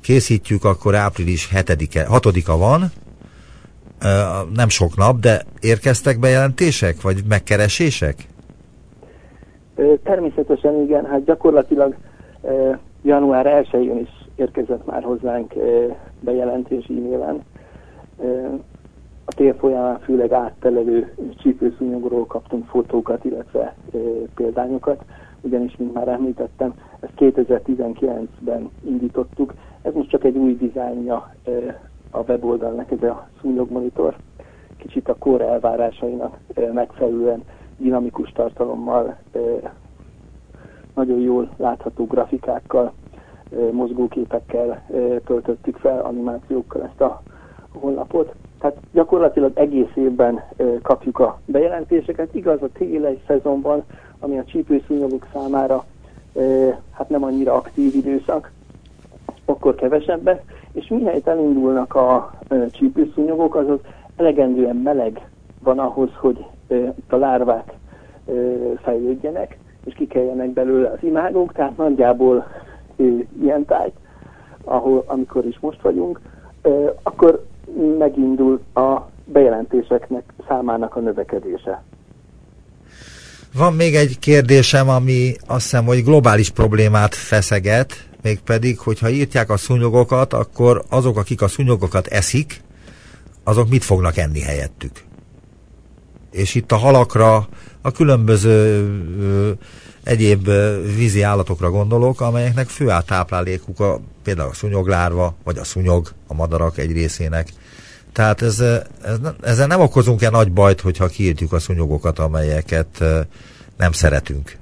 készítjük, 0.00 0.64
akkor 0.64 0.94
április 0.94 1.48
7-e, 1.54 2.06
6-a 2.10 2.56
van, 2.58 2.90
nem 4.54 4.68
sok 4.68 4.96
nap, 4.96 5.20
de 5.20 5.42
érkeztek 5.60 6.18
bejelentések, 6.18 7.02
vagy 7.02 7.22
megkeresések? 7.28 8.14
Természetesen 10.02 10.82
igen, 10.82 11.04
hát 11.04 11.24
gyakorlatilag 11.24 11.96
január 13.02 13.66
1-én 13.70 13.98
is 13.98 14.08
érkezett 14.36 14.86
már 14.86 15.02
hozzánk 15.02 15.52
bejelentés 16.20 16.84
e-mailen. 16.88 17.42
A 19.24 19.34
tér 19.34 19.54
folyamán 19.58 20.00
főleg 20.00 20.32
áttelelő 20.32 21.14
csípőszúnyogról 21.42 22.26
kaptunk 22.26 22.66
fotókat, 22.66 23.24
illetve 23.24 23.74
példányokat, 24.34 25.04
ugyanis, 25.46 25.76
mint 25.76 25.94
már 25.94 26.08
említettem, 26.08 26.74
ezt 27.00 27.12
2019-ben 27.16 28.70
indítottuk. 28.84 29.54
Ez 29.82 29.94
most 29.94 30.08
csak 30.08 30.24
egy 30.24 30.36
új 30.36 30.56
dizájnja 30.56 31.30
a 32.10 32.18
weboldalnak, 32.18 32.90
ez 32.90 33.02
a 33.02 33.28
szúnyogmonitor. 33.40 34.16
Kicsit 34.76 35.08
a 35.08 35.16
kor 35.18 35.40
elvárásainak 35.40 36.36
megfelelően 36.72 37.42
dinamikus 37.78 38.32
tartalommal 38.32 39.16
nagyon 40.94 41.18
jól 41.18 41.50
látható 41.56 42.06
grafikákkal, 42.06 42.92
mozgóképekkel 43.70 44.82
töltöttük 45.24 45.76
fel, 45.76 46.00
animációkkal 46.00 46.82
ezt 46.82 47.00
a 47.00 47.22
honlapot. 47.72 48.34
Tehát 48.60 48.76
gyakorlatilag 48.92 49.52
egész 49.54 49.94
évben 49.94 50.42
kapjuk 50.82 51.18
a 51.18 51.38
bejelentéseket. 51.44 52.34
Igaz, 52.34 52.62
a 52.62 52.68
téli 52.72 53.20
szezonban, 53.26 53.84
ami 54.20 54.38
a 54.38 54.44
csípőszúnyogok 54.44 55.26
számára 55.32 55.84
hát 56.90 57.08
nem 57.08 57.24
annyira 57.24 57.54
aktív 57.54 57.94
időszak, 57.94 58.50
akkor 59.44 59.74
kevesebbet, 59.74 60.42
és 60.72 60.88
mihelyt 60.88 61.26
elindulnak 61.26 61.94
a 61.94 62.32
csípőszúnyogok, 62.70 63.54
azaz 63.54 63.78
elegendően 64.16 64.76
meleg 64.76 65.28
van 65.62 65.78
ahhoz, 65.78 66.10
hogy 66.14 66.46
a 67.08 67.16
lárvák 67.16 67.72
fejlődjenek, 68.82 69.58
és 69.84 69.94
kikeljenek 69.94 70.50
belőle 70.50 70.88
az 70.88 70.98
imágok, 71.00 71.52
tehát 71.52 71.76
nagyjából 71.76 72.46
ilyen 73.42 73.64
tájt, 73.64 73.94
ahol, 74.64 75.04
amikor 75.06 75.46
is 75.46 75.58
most 75.60 75.82
vagyunk, 75.82 76.20
akkor 77.02 77.44
megindul 77.98 78.60
a 78.74 79.00
bejelentéseknek 79.24 80.32
számának 80.48 80.96
a 80.96 81.00
növekedése. 81.00 81.82
Van 83.56 83.74
még 83.74 83.94
egy 83.94 84.18
kérdésem, 84.18 84.88
ami 84.88 85.36
azt 85.46 85.62
hiszem, 85.62 85.84
hogy 85.84 86.04
globális 86.04 86.50
problémát 86.50 87.14
feszeget, 87.14 88.08
mégpedig, 88.22 88.78
hogyha 88.78 89.08
írtják 89.10 89.50
a 89.50 89.56
szúnyogokat, 89.56 90.32
akkor 90.32 90.84
azok, 90.88 91.18
akik 91.18 91.42
a 91.42 91.48
szúnyogokat 91.48 92.06
eszik, 92.06 92.60
azok 93.44 93.68
mit 93.68 93.84
fognak 93.84 94.16
enni 94.16 94.40
helyettük? 94.40 95.04
És 96.30 96.54
itt 96.54 96.72
a 96.72 96.76
halakra, 96.76 97.48
a 97.82 97.90
különböző 97.90 98.86
ö, 99.20 99.50
egyéb 100.02 100.48
ö, 100.48 100.82
vízi 100.96 101.22
állatokra 101.22 101.70
gondolok, 101.70 102.20
amelyeknek 102.20 102.68
fő 102.68 102.92
táplálékuk 103.06 103.80
a, 103.80 104.00
például 104.22 104.50
a 104.50 104.54
szúnyoglárva, 104.54 105.34
vagy 105.44 105.58
a 105.58 105.64
szúnyog, 105.64 106.12
a 106.26 106.34
madarak 106.34 106.78
egy 106.78 106.92
részének. 106.92 107.52
Tehát 108.16 108.42
ez, 108.42 108.60
ez, 109.04 109.18
ezzel 109.42 109.66
nem 109.66 109.80
okozunk-e 109.80 110.30
nagy 110.30 110.52
bajt, 110.52 110.80
hogyha 110.80 111.06
kiírtjuk 111.06 111.52
a 111.52 111.58
szúnyogokat, 111.58 112.18
amelyeket 112.18 113.00
ö, 113.00 113.20
nem 113.76 113.92
szeretünk? 113.92 114.56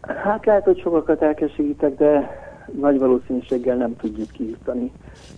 Hát 0.00 0.46
lehet, 0.46 0.64
hogy 0.64 0.80
sokakat 0.80 1.22
elkeserítek, 1.22 1.94
de 1.96 2.40
nagy 2.80 2.98
valószínűséggel 2.98 3.76
nem 3.76 3.96
tudjuk 3.96 4.30
kiírtani 4.30 4.92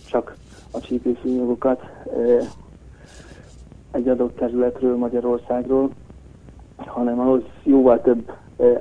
csak 0.09 0.35
a 0.71 0.79
csípőszúnyogokat 0.79 1.81
egy 3.91 4.07
adott 4.07 4.35
területről, 4.37 4.97
Magyarországról, 4.97 5.89
hanem 6.77 7.19
ahhoz 7.19 7.43
jóval 7.63 8.01
több 8.01 8.31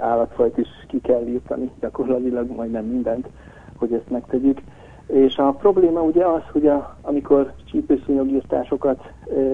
állatfajt 0.00 0.58
is 0.58 0.68
ki 0.88 1.00
kell 1.00 1.26
írtani, 1.26 1.70
gyakorlatilag 1.80 2.50
majdnem 2.50 2.84
mindent, 2.84 3.28
hogy 3.76 3.92
ezt 3.92 4.10
megtegyük. 4.10 4.60
És 5.06 5.36
a 5.36 5.50
probléma 5.50 6.00
ugye 6.00 6.26
az, 6.26 6.42
hogy 6.52 6.66
a, 6.66 6.96
amikor 7.02 7.52
csípőszúnyogírtásokat 7.64 9.02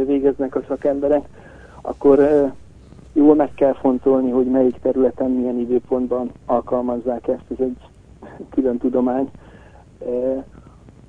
végeznek 0.07 0.55
a 0.55 0.63
szakemberek, 0.69 1.29
akkor 1.81 2.19
jól 3.13 3.35
meg 3.35 3.55
kell 3.55 3.73
fontolni, 3.73 4.31
hogy 4.31 4.47
melyik 4.47 4.79
területen, 4.81 5.31
milyen 5.31 5.59
időpontban 5.59 6.31
alkalmazzák 6.47 7.29
ezt, 7.29 7.45
ez 7.51 7.57
egy 7.59 7.77
külön 8.51 8.79
tudomány, 8.79 9.31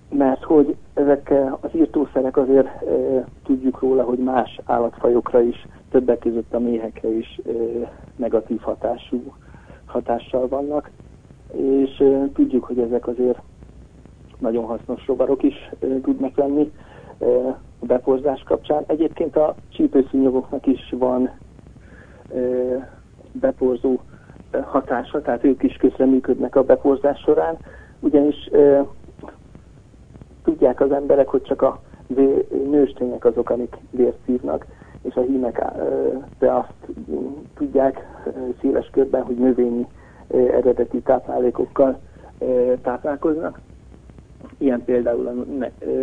mert 0.10 0.44
hogy 0.44 0.76
ezek 0.94 1.34
az 1.60 1.70
írtószerek 1.74 2.38
azért 2.38 2.70
tudjuk 3.44 3.80
róla, 3.80 4.04
hogy 4.04 4.18
más 4.18 4.60
állatfajokra 4.66 5.42
is, 5.42 5.68
többek 5.90 6.20
között 6.20 6.54
a 6.54 6.60
méhekre 6.60 7.10
is 7.10 7.42
negatív 8.16 8.60
hatású 8.60 9.34
hatással 9.86 10.48
vannak, 10.48 10.90
és 11.52 12.04
tudjuk, 12.34 12.64
hogy 12.64 12.80
ezek 12.80 13.08
azért 13.08 13.42
nagyon 14.42 14.66
hasznos 14.66 15.08
rovarok 15.08 15.44
is 15.44 15.72
tudnak 15.80 16.38
lenni 16.38 16.72
a 17.80 17.86
beporzás 17.86 18.44
kapcsán. 18.44 18.84
Egyébként 18.88 19.36
a 19.36 19.56
csípőszúnyogoknak 19.70 20.66
is 20.66 20.94
van 20.98 21.30
beporzó 23.32 24.00
hatása, 24.62 25.22
tehát 25.22 25.44
ők 25.44 25.64
is 25.64 25.76
közreműködnek 25.76 26.56
a 26.56 26.64
beporzás 26.64 27.20
során, 27.20 27.58
ugyanis 28.00 28.50
tudják 30.44 30.82
az 30.82 30.92
emberek, 30.92 31.28
hogy 31.28 31.42
csak 31.42 31.62
a 31.62 31.80
nőstények 32.70 33.26
azok, 33.26 33.50
amik 33.50 33.78
vért 33.92 34.18
szívnak, 34.26 34.66
és 35.02 35.16
a 35.16 35.22
hímek 35.22 35.64
de 36.40 36.52
azt 36.52 36.74
tudják 37.56 38.06
széles 38.62 38.90
körben, 38.92 39.24
hogy 39.24 39.36
növényi 39.38 39.88
eredeti 40.28 41.02
táplálékokkal 41.02 42.00
táplálkoznak. 42.82 43.60
Ilyen 44.62 44.84
például 44.86 45.28
a 45.28 45.32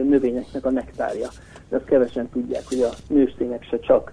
növényeknek 0.02 0.64
a 0.64 0.70
nektárja. 0.70 1.28
De 1.68 1.76
azt 1.76 1.84
kevesen 1.84 2.28
tudják, 2.32 2.62
hogy 2.68 2.80
a 2.80 3.14
nőstények 3.14 3.62
se 3.62 3.78
csak 3.78 4.12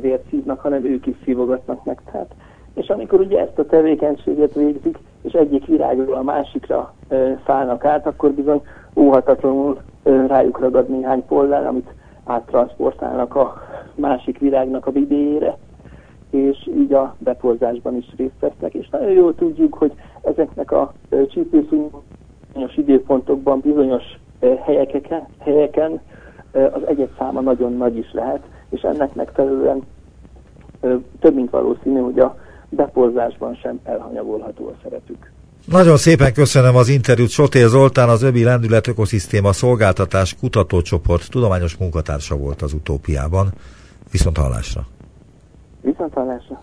vért 0.00 0.28
szívnak, 0.28 0.60
hanem 0.60 0.84
ők 0.84 1.06
is 1.06 1.14
szívogatnak. 1.24 2.02
Tehát, 2.12 2.34
és 2.74 2.88
amikor 2.88 3.20
ugye 3.20 3.40
ezt 3.40 3.58
a 3.58 3.66
tevékenységet 3.66 4.54
végzik, 4.54 4.98
és 5.22 5.32
egyik 5.32 5.66
virágról 5.66 6.14
a 6.14 6.22
másikra 6.22 6.94
szállnak 7.46 7.84
át, 7.84 8.06
akkor 8.06 8.30
bizony 8.30 8.62
óhatatlanul 8.96 9.80
rájuk 10.02 10.58
ragad 10.58 10.88
néhány 10.88 11.26
pollán, 11.26 11.66
amit 11.66 11.94
áttransportálnak 12.24 13.34
a 13.34 13.62
másik 13.94 14.38
virágnak 14.38 14.86
a 14.86 14.90
vidéjére, 14.90 15.56
és 16.30 16.68
így 16.76 16.92
a 16.92 17.16
beporzásban 17.18 17.96
is 17.96 18.06
részt 18.16 18.40
vesznek. 18.40 18.74
És 18.74 18.88
nagyon 18.88 19.10
jól 19.10 19.34
tudjuk, 19.34 19.74
hogy 19.74 19.92
ezeknek 20.22 20.70
a 20.70 20.92
csípőszúnyos 22.52 22.76
időpontokban 22.76 23.60
bizonyos 23.60 24.02
helyeken, 24.64 25.26
helyeken 25.38 26.00
az 26.52 26.82
egyet 26.86 27.10
száma 27.18 27.40
nagyon 27.40 27.76
nagy 27.76 27.96
is 27.96 28.12
lehet, 28.12 28.40
és 28.70 28.80
ennek 28.80 29.14
megfelelően 29.14 29.82
több 31.20 31.34
mint 31.34 31.50
valószínű, 31.50 32.00
hogy 32.00 32.18
a 32.18 32.36
beporzásban 32.68 33.54
sem 33.54 33.80
elhanyagolható 33.84 34.66
a 34.66 34.74
szerepük. 34.82 35.30
Nagyon 35.66 35.96
szépen 35.96 36.32
köszönöm 36.32 36.76
az 36.76 36.88
interjút. 36.88 37.28
Sotér 37.28 37.66
Zoltán, 37.68 38.08
az 38.08 38.22
Öbi 38.22 38.44
Lendület 38.44 38.86
Ökoszisztéma 38.86 39.52
Szolgáltatás 39.52 40.36
Kutatócsoport 40.36 41.30
tudományos 41.30 41.76
munkatársa 41.76 42.36
volt 42.36 42.62
az 42.62 42.72
utópiában. 42.72 43.48
Viszont 44.10 44.36
hallásra! 44.36 44.86
Viszont 45.80 46.12
hallásra! 46.14 46.62